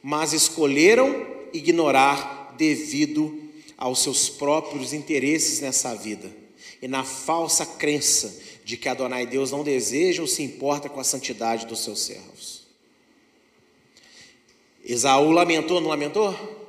[0.01, 3.43] mas escolheram ignorar devido
[3.77, 6.31] aos seus próprios interesses nessa vida
[6.81, 11.05] e na falsa crença de que Adonai Deus não deseja ou se importa com a
[11.05, 12.63] santidade dos seus servos.
[14.85, 16.64] Esaú lamentou, não lamentou?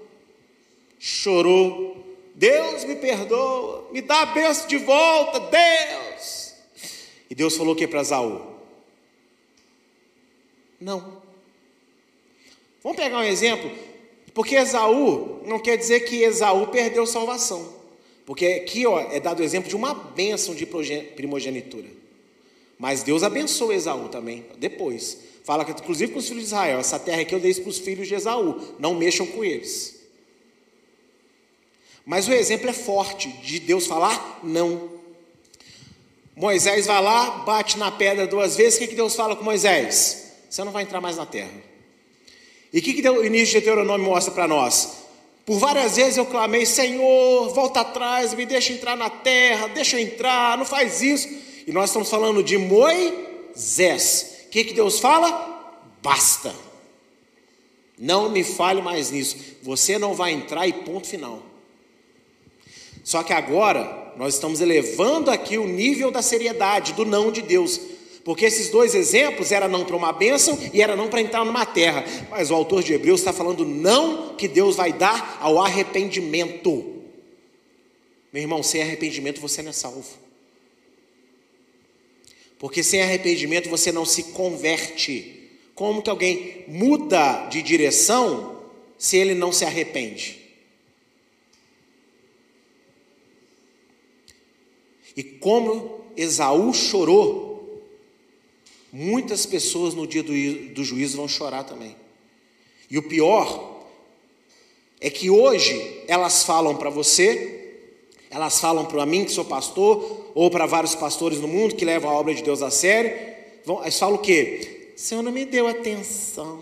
[1.07, 2.03] Chorou.
[2.33, 6.55] Deus me perdoa, me dá a bênção de volta, Deus.
[7.29, 8.41] E Deus falou o que para Esaú?
[10.81, 11.21] Não.
[12.81, 13.69] Vamos pegar um exemplo?
[14.33, 17.71] Porque Esaú não quer dizer que Esaú perdeu salvação.
[18.25, 21.87] Porque aqui ó, é dado o exemplo de uma bênção de primogenitura.
[22.79, 25.19] Mas Deus abençoou Esaú também, depois.
[25.43, 27.77] Fala que, inclusive com os filhos de Israel, essa terra aqui eu dei para os
[27.77, 30.04] filhos de Esaú, não mexam com eles.
[32.05, 34.89] Mas o exemplo é forte de Deus falar não.
[36.35, 40.33] Moisés vai lá, bate na pedra duas vezes, o que, que Deus fala com Moisés?
[40.49, 41.51] Você não vai entrar mais na terra.
[42.71, 45.05] E o que, que o início de Deuteronômio mostra para nós?
[45.45, 50.01] Por várias vezes eu clamei, Senhor, volta atrás, me deixa entrar na terra, deixa eu
[50.01, 51.27] entrar, não faz isso.
[51.65, 55.83] E nós estamos falando de Moisés que, que Deus fala?
[56.01, 56.55] Basta.
[57.99, 59.35] Não me fale mais nisso.
[59.61, 61.43] Você não vai entrar e ponto final.
[63.05, 67.79] Só que agora nós estamos elevando aqui o nível da seriedade do não de Deus.
[68.23, 71.67] Porque esses dois exemplos era não para uma bênção e era não para entrar numa
[71.67, 72.03] terra.
[72.31, 76.93] Mas o autor de Hebreus está falando não que Deus vai dar ao arrependimento.
[78.33, 80.03] Meu irmão, sem arrependimento você não é salvo.
[82.57, 85.51] Porque sem arrependimento você não se converte.
[85.75, 88.61] Como que alguém muda de direção
[88.97, 90.44] se ele não se arrepende?
[95.16, 97.82] E como Esaú chorou,
[98.91, 101.95] muitas pessoas no dia do, juízo vão chorar também.
[102.89, 103.84] E o pior
[104.99, 107.55] é que hoje elas falam para você
[108.36, 112.11] elas falam para mim, que sou pastor, ou para vários pastores no mundo que levam
[112.11, 113.18] a obra de Deus a sério.
[113.63, 114.91] Vão, falam o quê?
[114.93, 116.61] O Senhor não me deu atenção.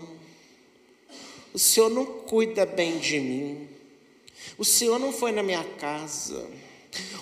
[1.52, 3.68] O Senhor não cuida bem de mim.
[4.56, 6.46] O Senhor não foi na minha casa.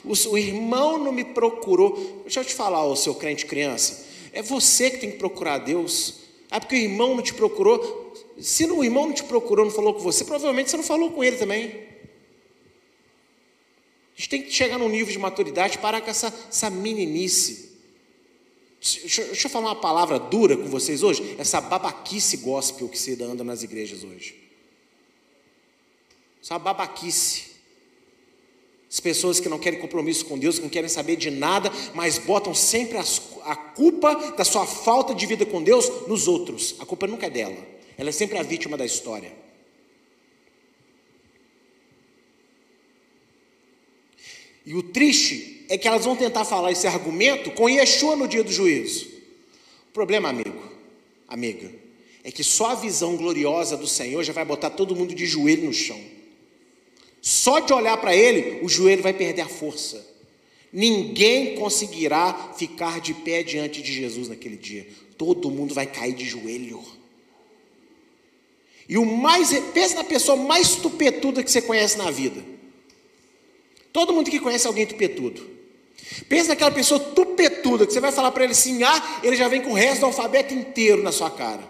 [0.05, 2.23] O, irmão não me procurou.
[2.23, 4.07] Deixa eu te falar, o seu crente criança.
[4.33, 6.21] É você que tem que procurar Deus.
[6.51, 8.13] Ah, porque o irmão não te procurou.
[8.41, 11.23] Se o irmão não te procurou, não falou com você, provavelmente você não falou com
[11.23, 11.69] ele também.
[14.17, 17.73] A gente tem que chegar num nível de maturidade, parar com essa, essa meninice.
[18.81, 21.37] Deixa, deixa eu falar uma palavra dura com vocês hoje.
[21.39, 24.43] Essa babaquice gospel que se anda nas igrejas hoje.
[26.43, 27.52] Essa babaquice.
[28.93, 32.19] As pessoas que não querem compromisso com Deus, que não querem saber de nada, mas
[32.19, 36.75] botam sempre as, a culpa da sua falta de vida com Deus nos outros.
[36.79, 37.57] A culpa nunca é dela.
[37.97, 39.33] Ela é sempre a vítima da história.
[44.67, 48.45] E o triste é que elas vão tentar falar esse argumento com Yeshua no dia
[48.45, 49.07] do juízo.
[49.89, 50.63] O problema, amigo,
[51.27, 51.73] amiga,
[52.23, 55.65] é que só a visão gloriosa do Senhor já vai botar todo mundo de joelho
[55.65, 55.99] no chão.
[57.23, 60.05] Só de olhar para Ele, o joelho vai perder a força.
[60.73, 64.89] Ninguém conseguirá ficar de pé diante de Jesus naquele dia.
[65.17, 66.83] Todo mundo vai cair de joelho.
[68.89, 72.43] E o mais, pensa na pessoa mais tupetuda que você conhece na vida.
[73.93, 75.49] Todo mundo que conhece alguém tupetudo.
[76.29, 79.63] Pensa naquela pessoa tupetuda, que você vai falar para ele assim, ah, ele já vem
[79.63, 81.63] com o resto do alfabeto inteiro na sua cara.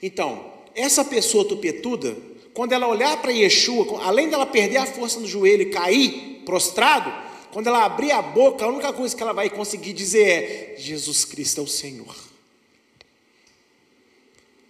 [0.00, 2.16] Então, essa pessoa tupetuda,
[2.58, 7.08] quando ela olhar para Yeshua, além dela perder a força no joelho e cair prostrado,
[7.52, 11.24] quando ela abrir a boca, a única coisa que ela vai conseguir dizer é: Jesus
[11.24, 12.16] Cristo é o Senhor.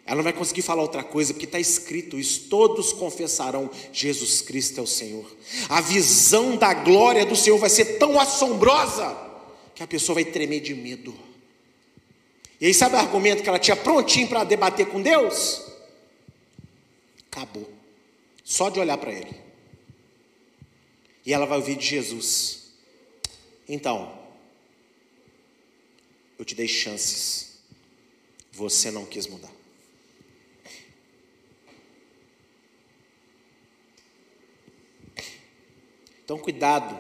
[0.05, 4.80] Ela não vai conseguir falar outra coisa, porque está escrito isso: todos confessarão Jesus Cristo
[4.80, 5.24] é o Senhor.
[5.70, 9.16] A visão da glória do Senhor vai ser tão assombrosa
[9.74, 11.14] que a pessoa vai tremer de medo.
[12.61, 15.62] E aí, sabe o argumento que ela tinha prontinho para debater com Deus?
[17.30, 17.78] Acabou.
[18.49, 19.38] Só de olhar para Ele.
[21.26, 22.72] E ela vai ouvir de Jesus.
[23.68, 24.18] Então,
[26.38, 27.59] eu te dei chances.
[28.51, 29.53] Você não quis mudar.
[36.24, 36.99] Então, cuidado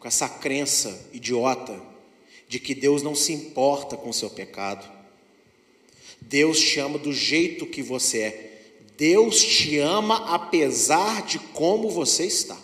[0.00, 1.80] com essa crença idiota
[2.48, 4.84] de que Deus não se importa com o seu pecado.
[6.20, 8.51] Deus te ama do jeito que você é.
[8.96, 12.58] Deus te ama apesar de como você está.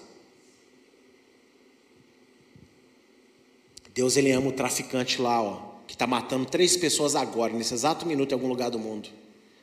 [3.94, 8.06] Deus ele ama o traficante lá, ó, que está matando três pessoas agora, nesse exato
[8.06, 9.08] minuto, em algum lugar do mundo.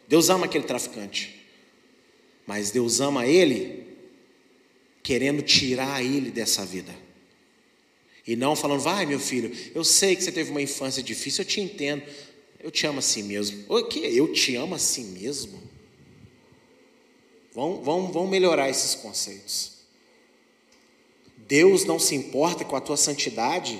[0.07, 1.41] Deus ama aquele traficante.
[2.45, 3.85] Mas Deus ama ele
[5.01, 6.93] querendo tirar ele dessa vida.
[8.27, 11.47] E não falando, vai meu filho, eu sei que você teve uma infância difícil, eu
[11.47, 12.03] te entendo.
[12.59, 13.63] Eu te amo assim mesmo.
[13.69, 13.99] O que?
[13.99, 15.61] Eu te amo assim mesmo?
[17.55, 19.71] Vão, vão, vão melhorar esses conceitos.
[21.37, 23.79] Deus não se importa com a tua santidade.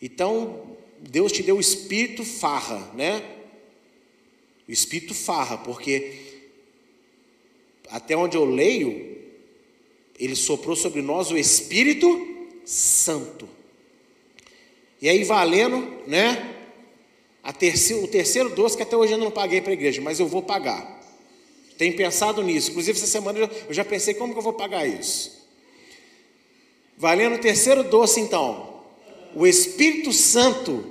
[0.00, 3.20] Então, Deus te deu o espírito farra, né?
[4.68, 6.22] O espírito farra, porque
[7.88, 9.18] até onde eu leio,
[10.16, 12.06] ele soprou sobre nós o Espírito
[12.64, 13.48] Santo.
[15.02, 16.54] E aí, valendo, né?
[17.58, 20.28] Terceiro, o terceiro doce que até hoje eu não paguei para a igreja, mas eu
[20.28, 20.93] vou pagar.
[21.76, 22.70] Tenho pensado nisso.
[22.70, 25.44] Inclusive, essa semana eu já, pensei como que eu vou pagar isso.
[26.96, 28.82] Valendo o terceiro doce, então.
[29.34, 30.84] O Espírito Santo.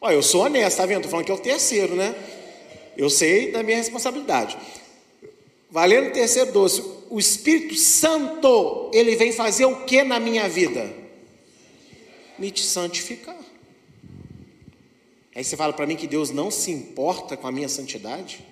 [0.00, 0.98] Olha, eu sou honesto, tá vendo?
[0.98, 2.14] Estou falando que é o terceiro, né?
[2.96, 4.56] Eu sei da minha responsabilidade.
[5.70, 6.82] Valendo o terceiro doce.
[7.10, 11.02] O Espírito Santo, ele vem fazer o que na minha vida?
[12.42, 13.38] me te santificar.
[15.34, 18.44] Aí você fala para mim que Deus não se importa com a minha santidade?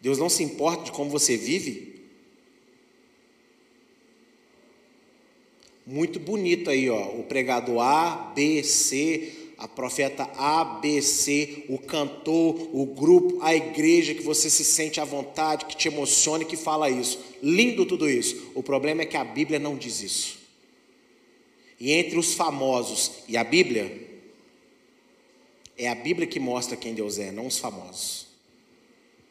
[0.00, 1.88] Deus não se importa de como você vive?
[5.84, 11.78] Muito bonito aí, ó, o pregador A, B, C, a profeta A, B, C, o
[11.78, 16.46] cantor, o grupo, a igreja que você se sente à vontade, que te emociona e
[16.46, 17.18] que fala isso.
[17.42, 18.52] Lindo tudo isso.
[18.54, 20.38] O problema é que a Bíblia não diz isso.
[21.80, 24.08] E entre os famosos e a Bíblia,
[25.76, 28.27] é a Bíblia que mostra quem Deus é, não os famosos,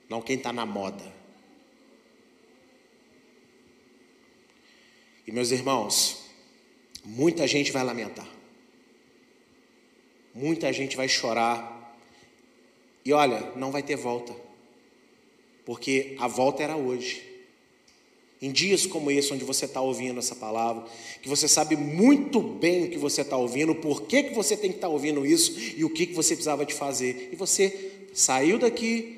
[0.10, 1.04] não quem está na moda.
[5.26, 6.24] E meus irmãos,
[7.04, 8.28] muita gente vai lamentar,
[10.34, 11.78] muita gente vai chorar,
[13.04, 14.36] e olha, não vai ter volta,
[15.66, 17.28] porque a volta era hoje.
[18.42, 20.86] Em dias como esse, onde você está ouvindo essa palavra,
[21.22, 24.70] que você sabe muito bem o que você está ouvindo, por que, que você tem
[24.70, 27.30] que estar tá ouvindo isso e o que, que você precisava de fazer.
[27.32, 29.17] E você saiu daqui.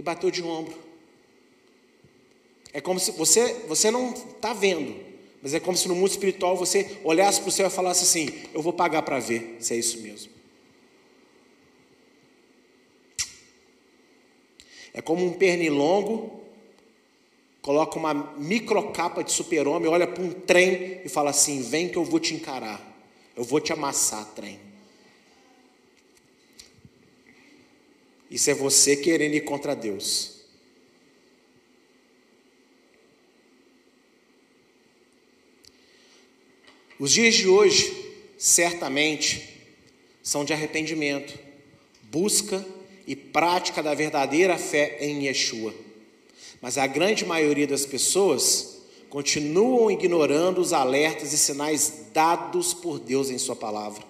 [0.00, 0.74] E bateu de ombro.
[2.72, 4.96] É como se você, você não está vendo,
[5.42, 8.32] mas é como se no mundo espiritual você olhasse para o céu e falasse assim:
[8.54, 10.32] Eu vou pagar para ver se é isso mesmo.
[14.94, 16.44] É como um pernilongo,
[17.60, 22.04] coloca uma microcapa de super-homem, olha para um trem e fala assim: vem que eu
[22.04, 22.80] vou te encarar,
[23.36, 24.69] eu vou te amassar, trem.
[28.30, 30.40] Isso é você querendo ir contra Deus.
[36.98, 39.48] Os dias de hoje, certamente,
[40.22, 41.36] são de arrependimento,
[42.04, 42.64] busca
[43.06, 45.74] e prática da verdadeira fé em Yeshua.
[46.60, 53.30] Mas a grande maioria das pessoas continuam ignorando os alertas e sinais dados por Deus
[53.30, 54.04] em Sua palavra.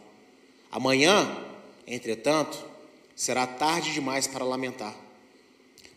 [0.70, 1.46] Amanhã,
[1.86, 2.69] entretanto,
[3.20, 4.98] será tarde demais para lamentar.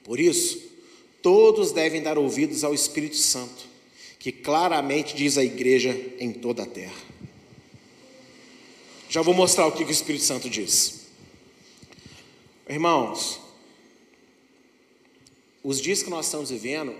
[0.04, 0.62] Por isso,
[1.22, 3.66] todos devem dar ouvidos ao Espírito Santo,
[4.20, 7.02] que claramente diz à igreja em toda a terra.
[9.08, 11.06] Já vou mostrar o que o Espírito Santo diz.
[12.68, 13.40] Irmãos,
[15.64, 16.94] os dias que nós estamos vivendo,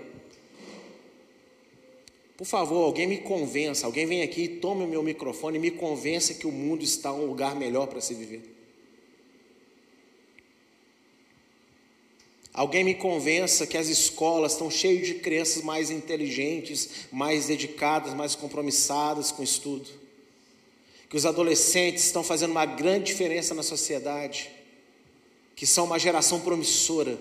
[2.34, 6.32] por favor, alguém me convença, alguém vem aqui, tome o meu microfone e me convença
[6.32, 8.53] que o mundo está um lugar melhor para se viver.
[12.54, 18.36] Alguém me convença que as escolas estão cheias de crianças mais inteligentes, mais dedicadas, mais
[18.36, 19.90] compromissadas com o estudo.
[21.10, 24.50] Que os adolescentes estão fazendo uma grande diferença na sociedade
[25.56, 27.18] que são uma geração promissora.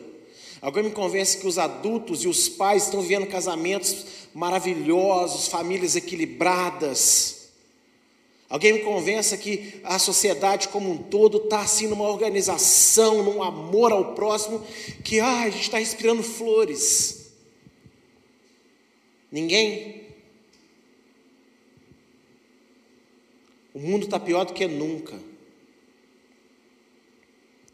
[0.61, 7.42] Alguém me convence que os adultos e os pais estão vivendo casamentos maravilhosos, famílias equilibradas.
[8.53, 13.91] Alguém me convença que a sociedade como um todo está assim numa organização, num amor
[13.91, 14.63] ao próximo,
[15.03, 17.31] que ah, a gente está respirando flores.
[19.31, 20.03] Ninguém?
[23.73, 25.19] O mundo está pior do que nunca.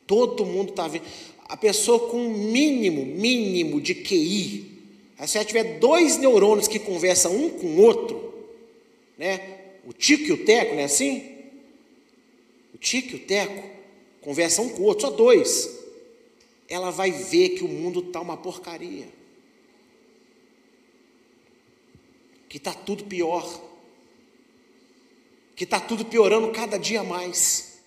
[0.07, 1.03] Todo mundo está vendo.
[1.49, 4.81] A pessoa com um mínimo, mínimo de QI,
[5.27, 8.33] se ela tiver dois neurônios que conversam um com o outro,
[9.17, 9.58] né?
[9.85, 11.37] O tico e o teco, não é assim?
[12.73, 13.69] O tico e o teco
[14.21, 15.77] conversam um com o outro, só dois.
[16.67, 19.07] Ela vai ver que o mundo está uma porcaria.
[22.47, 23.61] Que está tudo pior.
[25.55, 27.79] Que está tudo piorando cada dia mais.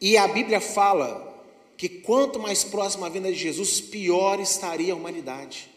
[0.00, 1.32] E a Bíblia fala
[1.76, 5.71] que quanto mais próxima a vinda de Jesus, pior estaria a humanidade.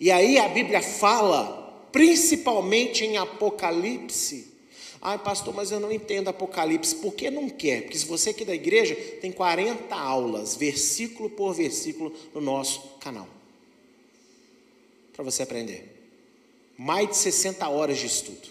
[0.00, 4.46] E aí a Bíblia fala, principalmente em Apocalipse.
[5.00, 6.96] Ai, pastor, mas eu não entendo Apocalipse.
[6.96, 7.82] Por que não quer?
[7.82, 13.28] Porque se você aqui da igreja tem 40 aulas, versículo por versículo, no nosso canal.
[15.12, 15.96] Para você aprender.
[16.76, 18.48] Mais de 60 horas de estudo.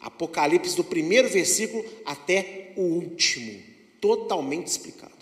[0.00, 3.62] Apocalipse do primeiro versículo até o último,
[4.00, 5.12] totalmente explicado.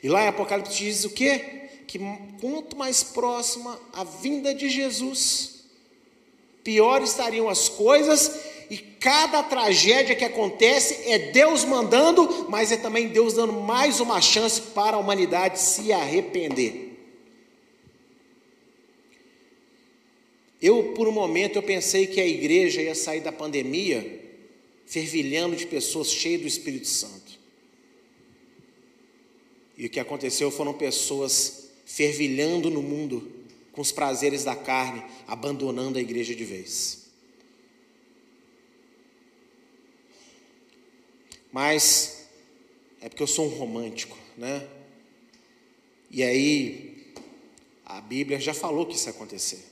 [0.00, 1.61] E lá em Apocalipse diz o quê?
[1.92, 1.98] Que
[2.40, 5.64] quanto mais próxima a vinda de Jesus,
[6.64, 8.34] pior estariam as coisas,
[8.70, 14.22] e cada tragédia que acontece é Deus mandando, mas é também Deus dando mais uma
[14.22, 16.98] chance para a humanidade se arrepender.
[20.62, 24.18] Eu, por um momento, eu pensei que a igreja ia sair da pandemia
[24.86, 27.38] fervilhando de pessoas cheias do Espírito Santo.
[29.76, 31.61] E o que aconteceu foram pessoas
[31.92, 33.30] fervilhando no mundo
[33.70, 37.10] com os prazeres da carne, abandonando a igreja de vez.
[41.52, 42.28] Mas
[42.98, 44.66] é porque eu sou um romântico, né?
[46.10, 47.12] E aí
[47.84, 49.62] a Bíblia já falou que isso ia acontecer.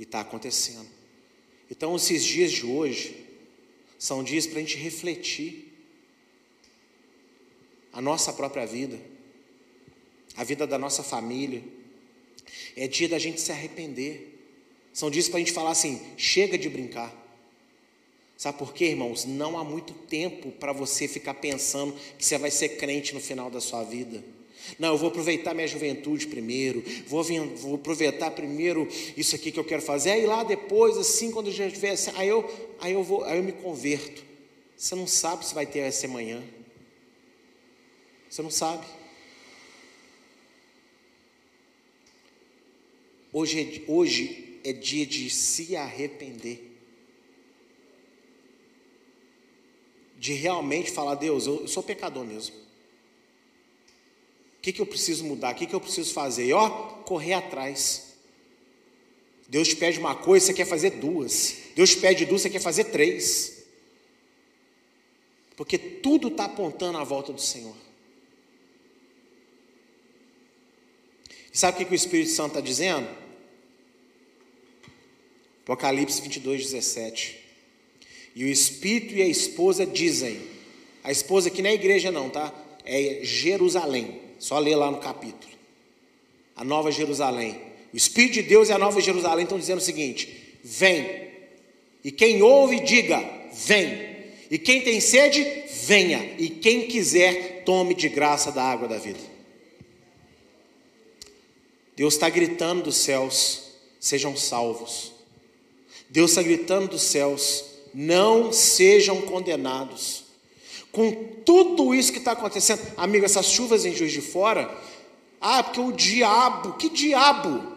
[0.00, 0.88] E está acontecendo.
[1.70, 3.24] Então, esses dias de hoje
[3.96, 5.72] são dias para a gente refletir
[7.92, 8.98] a nossa própria vida,
[10.36, 11.62] a vida da nossa família.
[12.76, 14.38] É dia da gente se arrepender.
[14.92, 17.14] São dias para a gente falar assim: chega de brincar.
[18.36, 19.26] Sabe por quê, irmãos?
[19.26, 23.50] Não há muito tempo para você ficar pensando que você vai ser crente no final
[23.50, 24.24] da sua vida.
[24.78, 27.22] Não, eu vou aproveitar minha juventude primeiro, vou,
[27.56, 31.66] vou aproveitar primeiro isso aqui que eu quero fazer, aí lá depois, assim, quando já
[31.66, 34.24] estiver assim, aí eu, aí eu vou, aí eu me converto.
[34.76, 36.42] Você não sabe se vai ter essa manhã.
[38.30, 38.86] Você não sabe.
[43.32, 46.68] Hoje é, hoje é dia de se arrepender.
[50.18, 52.56] De realmente falar, Deus, eu sou pecador mesmo.
[54.58, 55.54] O que, que eu preciso mudar?
[55.54, 56.46] O que, que eu preciso fazer?
[56.46, 56.68] E ó,
[57.04, 58.14] correr atrás.
[59.48, 61.56] Deus te pede uma coisa, você quer fazer duas.
[61.74, 63.64] Deus te pede duas, você quer fazer três.
[65.56, 67.74] Porque tudo está apontando à volta do Senhor.
[71.52, 73.19] E sabe o que, que o Espírito Santo está dizendo?
[75.70, 77.38] Apocalipse 22, 17.
[78.34, 80.40] E o Espírito e a esposa dizem,
[81.04, 82.52] a esposa aqui não é igreja não, tá?
[82.84, 84.20] É Jerusalém.
[84.40, 85.52] Só ler lá no capítulo.
[86.56, 87.60] A Nova Jerusalém.
[87.94, 91.28] O Espírito de Deus e a Nova Jerusalém estão dizendo o seguinte: vem.
[92.02, 94.10] E quem ouve, diga: vem.
[94.50, 95.44] E quem tem sede,
[95.84, 96.34] venha.
[96.36, 99.20] E quem quiser, tome de graça da água da vida.
[101.94, 105.19] Deus está gritando dos céus: sejam salvos.
[106.10, 110.24] Deus está gritando dos céus: não sejam condenados.
[110.92, 111.12] Com
[111.44, 114.76] tudo isso que está acontecendo, amigo, essas chuvas em Juiz de Fora,
[115.40, 117.76] ah, porque o diabo, que diabo?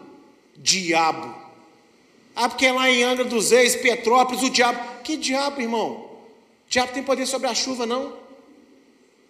[0.56, 1.42] Diabo.
[2.34, 5.02] Ah, porque lá em Angra dos Reis, Petrópolis, o diabo.
[5.04, 5.92] Que diabo, irmão?
[6.66, 8.16] O diabo tem poder sobre a chuva, não?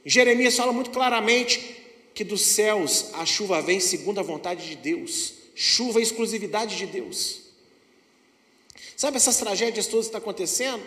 [0.05, 1.82] Jeremias fala muito claramente
[2.14, 5.34] que dos céus a chuva vem segundo a vontade de Deus.
[5.55, 7.43] Chuva é exclusividade de Deus.
[8.97, 10.82] Sabe essas tragédias todas que estão acontecendo?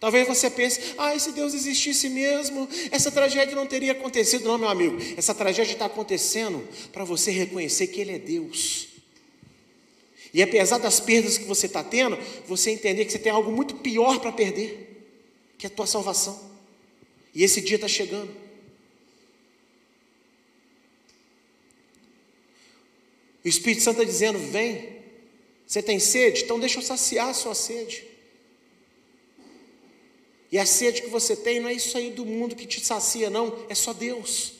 [0.00, 4.44] Talvez você pense, ah, se Deus existisse mesmo, essa tragédia não teria acontecido.
[4.44, 8.88] Não, meu amigo, essa tragédia está acontecendo para você reconhecer que Ele é Deus.
[10.32, 13.74] E apesar das perdas que você está tendo, você entender que você tem algo muito
[13.76, 15.06] pior para perder,
[15.58, 16.50] que é a tua salvação.
[17.34, 18.34] E esse dia está chegando.
[23.44, 24.99] O Espírito Santo está dizendo: vem.
[25.70, 26.42] Você tem sede?
[26.42, 28.02] Então deixa eu saciar a sua sede.
[30.50, 33.30] E a sede que você tem não é isso aí do mundo que te sacia,
[33.30, 34.54] não, é só Deus.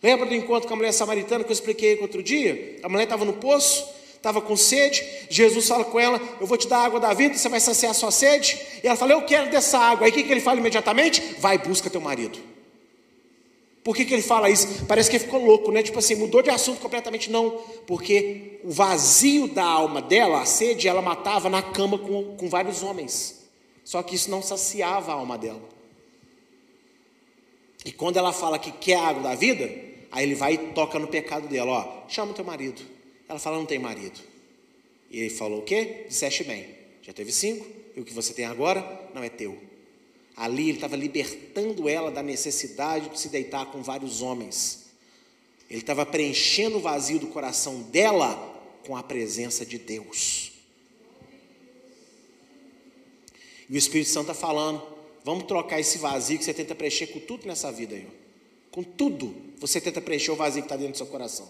[0.00, 2.78] Lembra do encontro com a mulher samaritana que eu expliquei outro dia?
[2.84, 3.84] A mulher estava no poço,
[4.14, 7.48] estava com sede, Jesus fala com ela: Eu vou te dar água da vida, você
[7.48, 8.56] vai saciar a sua sede.
[8.80, 10.06] E ela fala: Eu quero dessa água.
[10.06, 11.20] Aí o que, que ele fala imediatamente?
[11.40, 12.38] Vai, busca teu marido.
[13.84, 14.86] Por que, que ele fala isso?
[14.86, 15.82] Parece que ele ficou louco, né?
[15.82, 17.30] Tipo assim, mudou de assunto completamente.
[17.30, 17.50] Não,
[17.86, 22.82] porque o vazio da alma dela, a sede, ela matava na cama com, com vários
[22.82, 23.44] homens.
[23.84, 25.60] Só que isso não saciava a alma dela.
[27.84, 29.70] E quando ela fala que quer a água da vida,
[30.10, 32.80] aí ele vai e toca no pecado dela, ó, chama o teu marido.
[33.28, 34.18] Ela fala, não tem marido.
[35.10, 36.06] E ele falou o quê?
[36.08, 36.66] Disseste bem,
[37.02, 38.82] já teve cinco, e o que você tem agora
[39.12, 39.73] não é teu.
[40.36, 44.86] Ali ele estava libertando ela da necessidade de se deitar com vários homens.
[45.70, 48.52] Ele estava preenchendo o vazio do coração dela
[48.86, 50.52] com a presença de Deus.
[53.68, 54.82] E o Espírito Santo está falando:
[55.24, 58.06] vamos trocar esse vazio que você tenta preencher com tudo nessa vida aí.
[58.70, 61.48] Com tudo, você tenta preencher o vazio que está dentro do seu coração.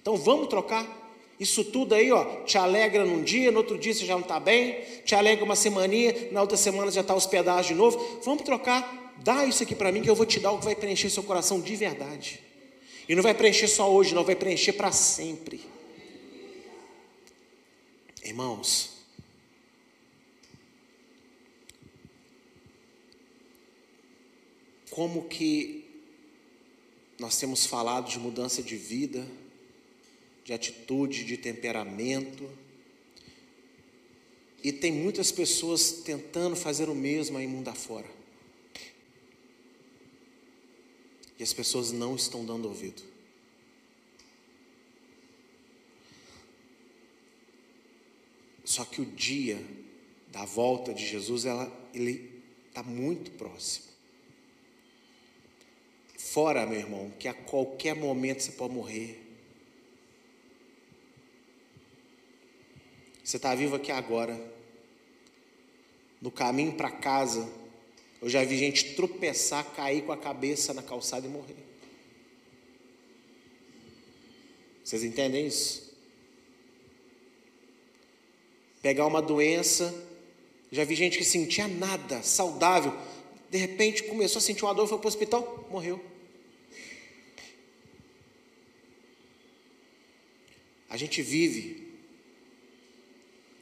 [0.00, 1.03] Então vamos trocar.
[1.38, 4.38] Isso tudo aí, ó, te alegra num dia, no outro dia você já não está
[4.38, 8.20] bem, te alegra uma semaninha, na outra semana já está hospedado de novo.
[8.24, 10.76] Vamos trocar, dá isso aqui para mim que eu vou te dar o que vai
[10.76, 12.40] preencher seu coração de verdade.
[13.08, 15.60] E não vai preencher só hoje, não, vai preencher para sempre.
[18.24, 18.94] Irmãos,
[24.90, 25.84] como que
[27.18, 29.26] nós temos falado de mudança de vida,
[30.44, 32.48] de atitude, de temperamento,
[34.62, 38.08] e tem muitas pessoas tentando fazer o mesmo aí mundo afora.
[41.38, 43.02] E as pessoas não estão dando ouvido.
[48.64, 49.62] Só que o dia
[50.28, 53.84] da volta de Jesus, ela, ele está muito próximo.
[56.16, 59.23] Fora, meu irmão, que a qualquer momento você pode morrer.
[63.24, 64.38] Você está vivo aqui agora.
[66.20, 67.50] No caminho para casa,
[68.20, 71.56] eu já vi gente tropeçar, cair com a cabeça na calçada e morrer.
[74.84, 75.94] Vocês entendem isso?
[78.82, 79.94] Pegar uma doença,
[80.70, 82.94] já vi gente que sentia nada, saudável,
[83.50, 86.04] de repente começou a sentir uma dor, foi para o hospital, morreu.
[90.90, 91.83] A gente vive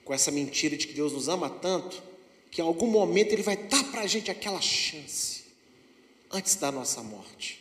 [0.04, 2.02] com essa mentira de que Deus nos ama tanto,
[2.50, 5.44] que em algum momento Ele vai dar para a gente aquela chance,
[6.30, 7.60] antes da nossa morte.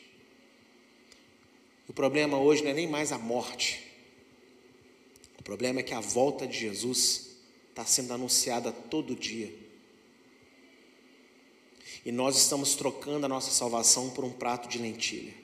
[1.87, 3.87] O problema hoje não é nem mais a morte,
[5.39, 7.31] o problema é que a volta de Jesus
[7.69, 9.53] está sendo anunciada todo dia.
[12.05, 15.41] E nós estamos trocando a nossa salvação por um prato de lentilha.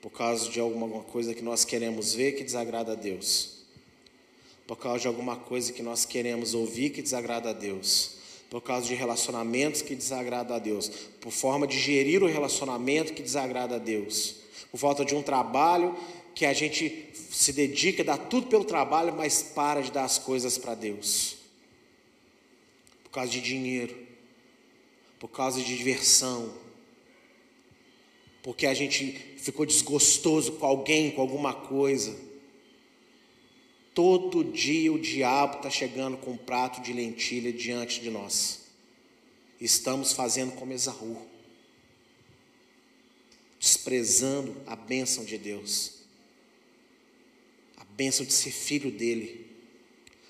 [0.00, 3.57] por causa de alguma coisa que nós queremos ver que desagrada a Deus,
[4.68, 8.18] por causa de alguma coisa que nós queremos ouvir que desagrada a Deus,
[8.50, 10.90] por causa de relacionamentos que desagrada a Deus,
[11.22, 14.36] por forma de gerir o relacionamento que desagrada a Deus,
[14.70, 15.96] por falta de um trabalho
[16.34, 20.58] que a gente se dedica, dá tudo pelo trabalho, mas para de dar as coisas
[20.58, 21.38] para Deus,
[23.04, 23.96] por causa de dinheiro,
[25.18, 26.52] por causa de diversão,
[28.42, 32.27] porque a gente ficou desgostoso com alguém, com alguma coisa.
[33.98, 38.60] Todo dia o diabo está chegando com um prato de lentilha diante de nós.
[39.60, 41.20] Estamos fazendo como Esaú,
[43.58, 45.94] desprezando a bênção de Deus,
[47.76, 49.50] a bênção de ser filho dele,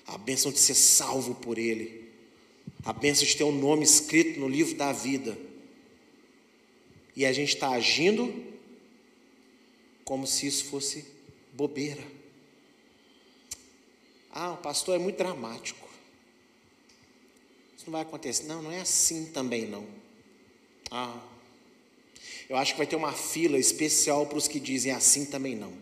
[0.07, 2.09] a bênção de ser salvo por ele,
[2.83, 5.37] a bênção de ter o um nome escrito no livro da vida
[7.15, 8.33] e a gente está agindo
[10.03, 11.05] como se isso fosse
[11.53, 12.17] bobeira.
[14.41, 15.85] Ah, o pastor é muito dramático.
[17.75, 18.43] Isso não vai acontecer.
[18.43, 19.85] Não, não é assim também não.
[20.89, 21.19] Ah,
[22.47, 25.73] eu acho que vai ter uma fila especial para os que dizem assim também não.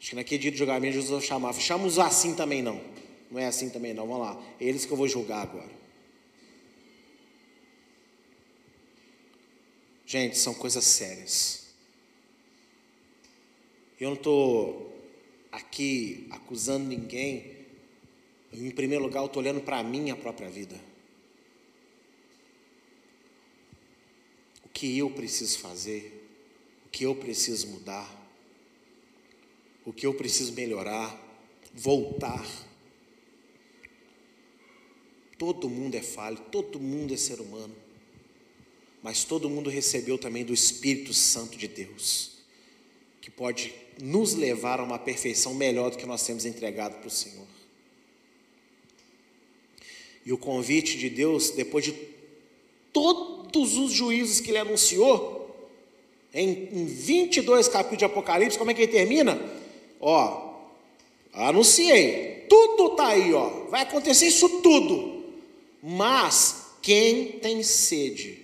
[0.00, 2.82] Acho que naquele dia de julgamento Jesus chamar, chama os assim também não.
[3.30, 4.42] Não é assim também não, vamos lá.
[4.58, 5.70] É eles que eu vou julgar agora.
[10.06, 11.66] Gente, são coisas sérias.
[14.00, 14.97] Eu não estou
[15.50, 17.66] aqui acusando ninguém.
[18.52, 20.78] Eu, em primeiro lugar, eu estou olhando para a minha própria vida.
[24.64, 26.28] O que eu preciso fazer,
[26.86, 28.08] o que eu preciso mudar,
[29.84, 31.18] o que eu preciso melhorar,
[31.74, 32.46] voltar.
[35.36, 37.88] Todo mundo é falho, todo mundo é ser humano
[39.02, 42.38] mas todo mundo recebeu também do Espírito Santo de Deus,
[43.20, 47.10] que pode nos levar a uma perfeição melhor do que nós temos entregado para o
[47.10, 47.46] Senhor.
[50.24, 51.94] E o convite de Deus, depois de
[52.92, 55.38] todos os juízos que ele anunciou,
[56.34, 59.40] em, em 22 capítulos de Apocalipse, como é que ele termina?
[60.00, 60.54] Ó,
[61.32, 65.24] anunciei, tudo está aí, ó, vai acontecer isso tudo,
[65.82, 68.38] mas quem tem sede,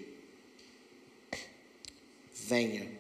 [2.33, 2.94] venha.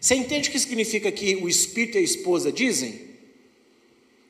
[0.00, 3.10] Você entende o que significa que o Espírito e a esposa dizem?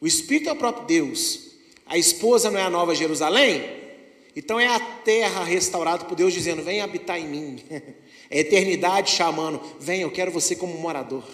[0.00, 1.50] O Espírito é o próprio Deus.
[1.86, 3.78] A esposa não é a nova Jerusalém?
[4.34, 7.62] Então é a terra restaurada por Deus dizendo: Vem habitar em mim.
[8.32, 11.24] É a eternidade chamando: Vem, eu quero você como morador.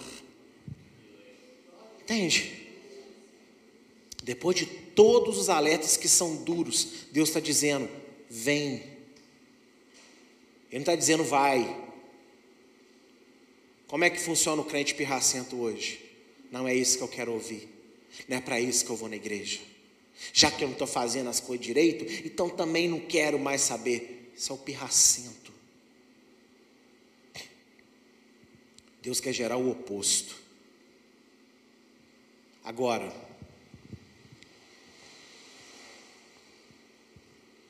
[2.01, 2.69] Entende?
[4.23, 7.87] Depois de todos os alertas que são duros, Deus está dizendo:
[8.27, 8.81] Vem.
[10.71, 11.86] Ele não está dizendo vai.
[13.87, 16.03] Como é que funciona o crente pirracento hoje?
[16.51, 17.67] Não é isso que eu quero ouvir.
[18.27, 19.59] Não é para isso que eu vou na igreja.
[20.33, 24.31] Já que eu não estou fazendo as coisas direito, então também não quero mais saber.
[24.35, 25.53] Isso é o pirracento.
[29.01, 30.35] Deus quer gerar o oposto.
[32.63, 33.15] Agora,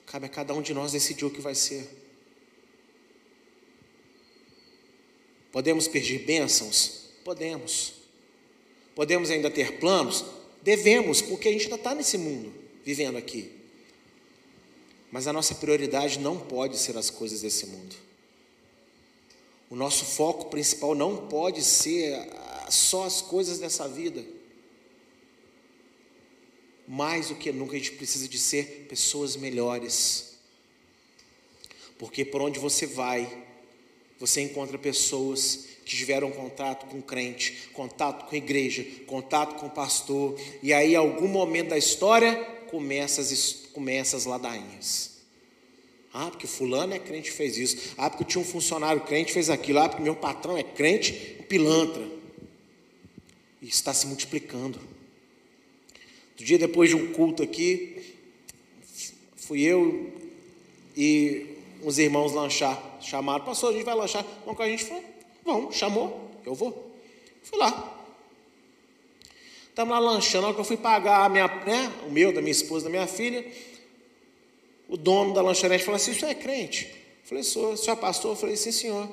[0.07, 1.87] cabe a cada um de nós decidir o que vai ser.
[5.57, 7.05] Podemos pedir bênçãos?
[7.23, 7.93] Podemos.
[8.93, 10.23] Podemos ainda ter planos?
[10.61, 12.53] Devemos, porque a gente ainda está nesse mundo,
[12.85, 13.51] vivendo aqui.
[15.11, 17.95] Mas a nossa prioridade não pode ser as coisas desse mundo.
[19.67, 22.15] O nosso foco principal não pode ser
[22.69, 24.23] só as coisas dessa vida.
[26.87, 30.37] Mais do que nunca a gente precisa de ser pessoas melhores.
[31.97, 33.46] Porque por onde você vai,
[34.19, 40.73] você encontra pessoas que tiveram contato com crente, contato com igreja, contato com pastor, e
[40.73, 42.35] aí, em algum momento da história,
[42.69, 45.17] começa as, começa as ladainhas.
[46.13, 47.93] Ah, porque fulano é crente fez isso.
[47.97, 49.79] Ah, porque tinha um funcionário crente fez aquilo.
[49.79, 51.13] Ah, porque meu patrão é crente,
[51.47, 52.03] pilantra.
[53.61, 54.79] E está se multiplicando.
[56.35, 58.15] Do dia depois de um culto aqui,
[59.35, 60.11] fui eu
[60.95, 61.45] e
[61.83, 62.81] uns irmãos lanchar.
[63.07, 64.25] Chamaram, pastor, a gente vai lanchar.
[64.41, 65.01] Vamos com a gente foi.
[65.45, 66.91] Vamos, chamou, eu vou.
[67.41, 67.93] Fui lá.
[69.69, 72.51] Estamos lá lanchando, na hora que eu fui pagar minha, né, o meu, da minha
[72.51, 73.49] esposa, da minha filha,
[74.89, 76.87] o dono da lanchonete falou assim: Isso é crente?
[76.87, 78.31] Eu falei: Sou, o senhor é pastor?
[78.31, 79.07] Eu falei: Sim, senhor.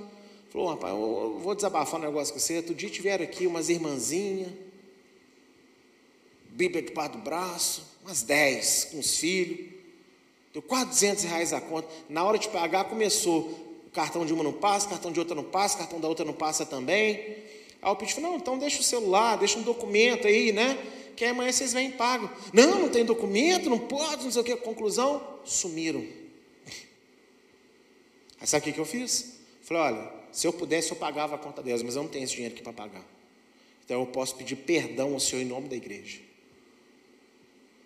[0.51, 2.57] Falou: Rapaz, eu vou desabafar um negócio com você.
[2.57, 4.49] Outro dia tiveram aqui umas irmãzinhas,
[6.49, 9.72] Bíblia debaixo do braço, umas dez, com os filhos.
[10.53, 11.88] Deu quase 200 reais a conta.
[12.09, 13.63] Na hora de pagar, começou.
[13.95, 16.66] Cartão de uma não passa, cartão de outra não passa, cartão da outra não passa
[16.66, 17.36] também.
[17.80, 20.76] Aí o Pete falou: Não, então deixa o celular, deixa um documento aí, né?
[21.16, 22.28] Que amanhã vocês vêm e pagam.
[22.53, 24.57] Não, não tem documento, não pode, não sei o que.
[24.57, 26.05] Conclusão: sumiram.
[28.40, 29.38] Aí sabe o que eu fiz?
[29.62, 32.34] Falei: Olha, se eu pudesse, eu pagava a conta delas, mas eu não tenho esse
[32.34, 33.05] dinheiro aqui para pagar.
[33.84, 36.18] Então eu posso pedir perdão ao Senhor em nome da igreja.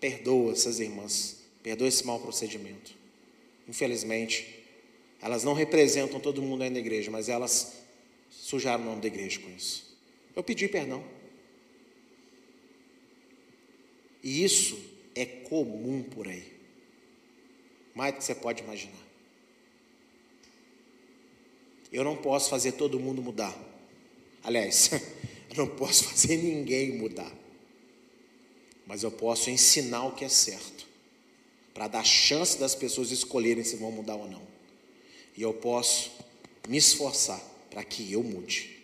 [0.01, 2.95] Perdoa essas irmãs Perdoa esse mau procedimento.
[3.69, 4.58] Infelizmente,
[5.21, 7.75] elas não representam todo mundo aí na igreja, mas elas
[8.31, 9.97] sujaram o nome da igreja com isso.
[10.35, 11.05] Eu pedi perdão.
[14.23, 14.79] E isso
[15.15, 16.53] é comum por aí.
[17.95, 19.09] Mais do que você pode imaginar.
[21.91, 23.57] Eu não posso fazer todo mundo mudar.
[24.43, 24.91] Aliás,
[25.51, 27.33] eu não posso fazer ninguém mudar.
[28.87, 30.87] Mas eu posso ensinar o que é certo
[31.75, 34.58] para dar chance das pessoas escolherem se vão mudar ou não.
[35.39, 36.11] E eu posso
[36.67, 38.77] me esforçar para que eu mude.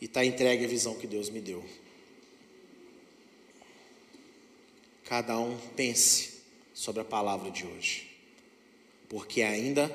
[0.00, 1.68] E está entregue a visão que Deus me deu.
[5.02, 8.08] Cada um pense sobre a palavra de hoje,
[9.08, 9.90] porque ainda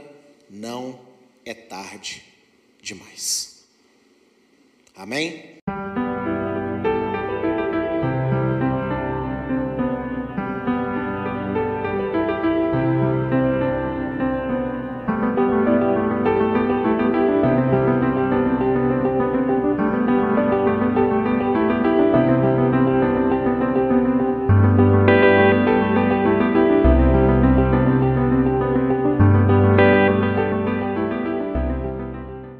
[0.49, 0.99] não
[1.45, 2.25] é tarde
[2.81, 3.63] demais.
[4.93, 5.56] Amém?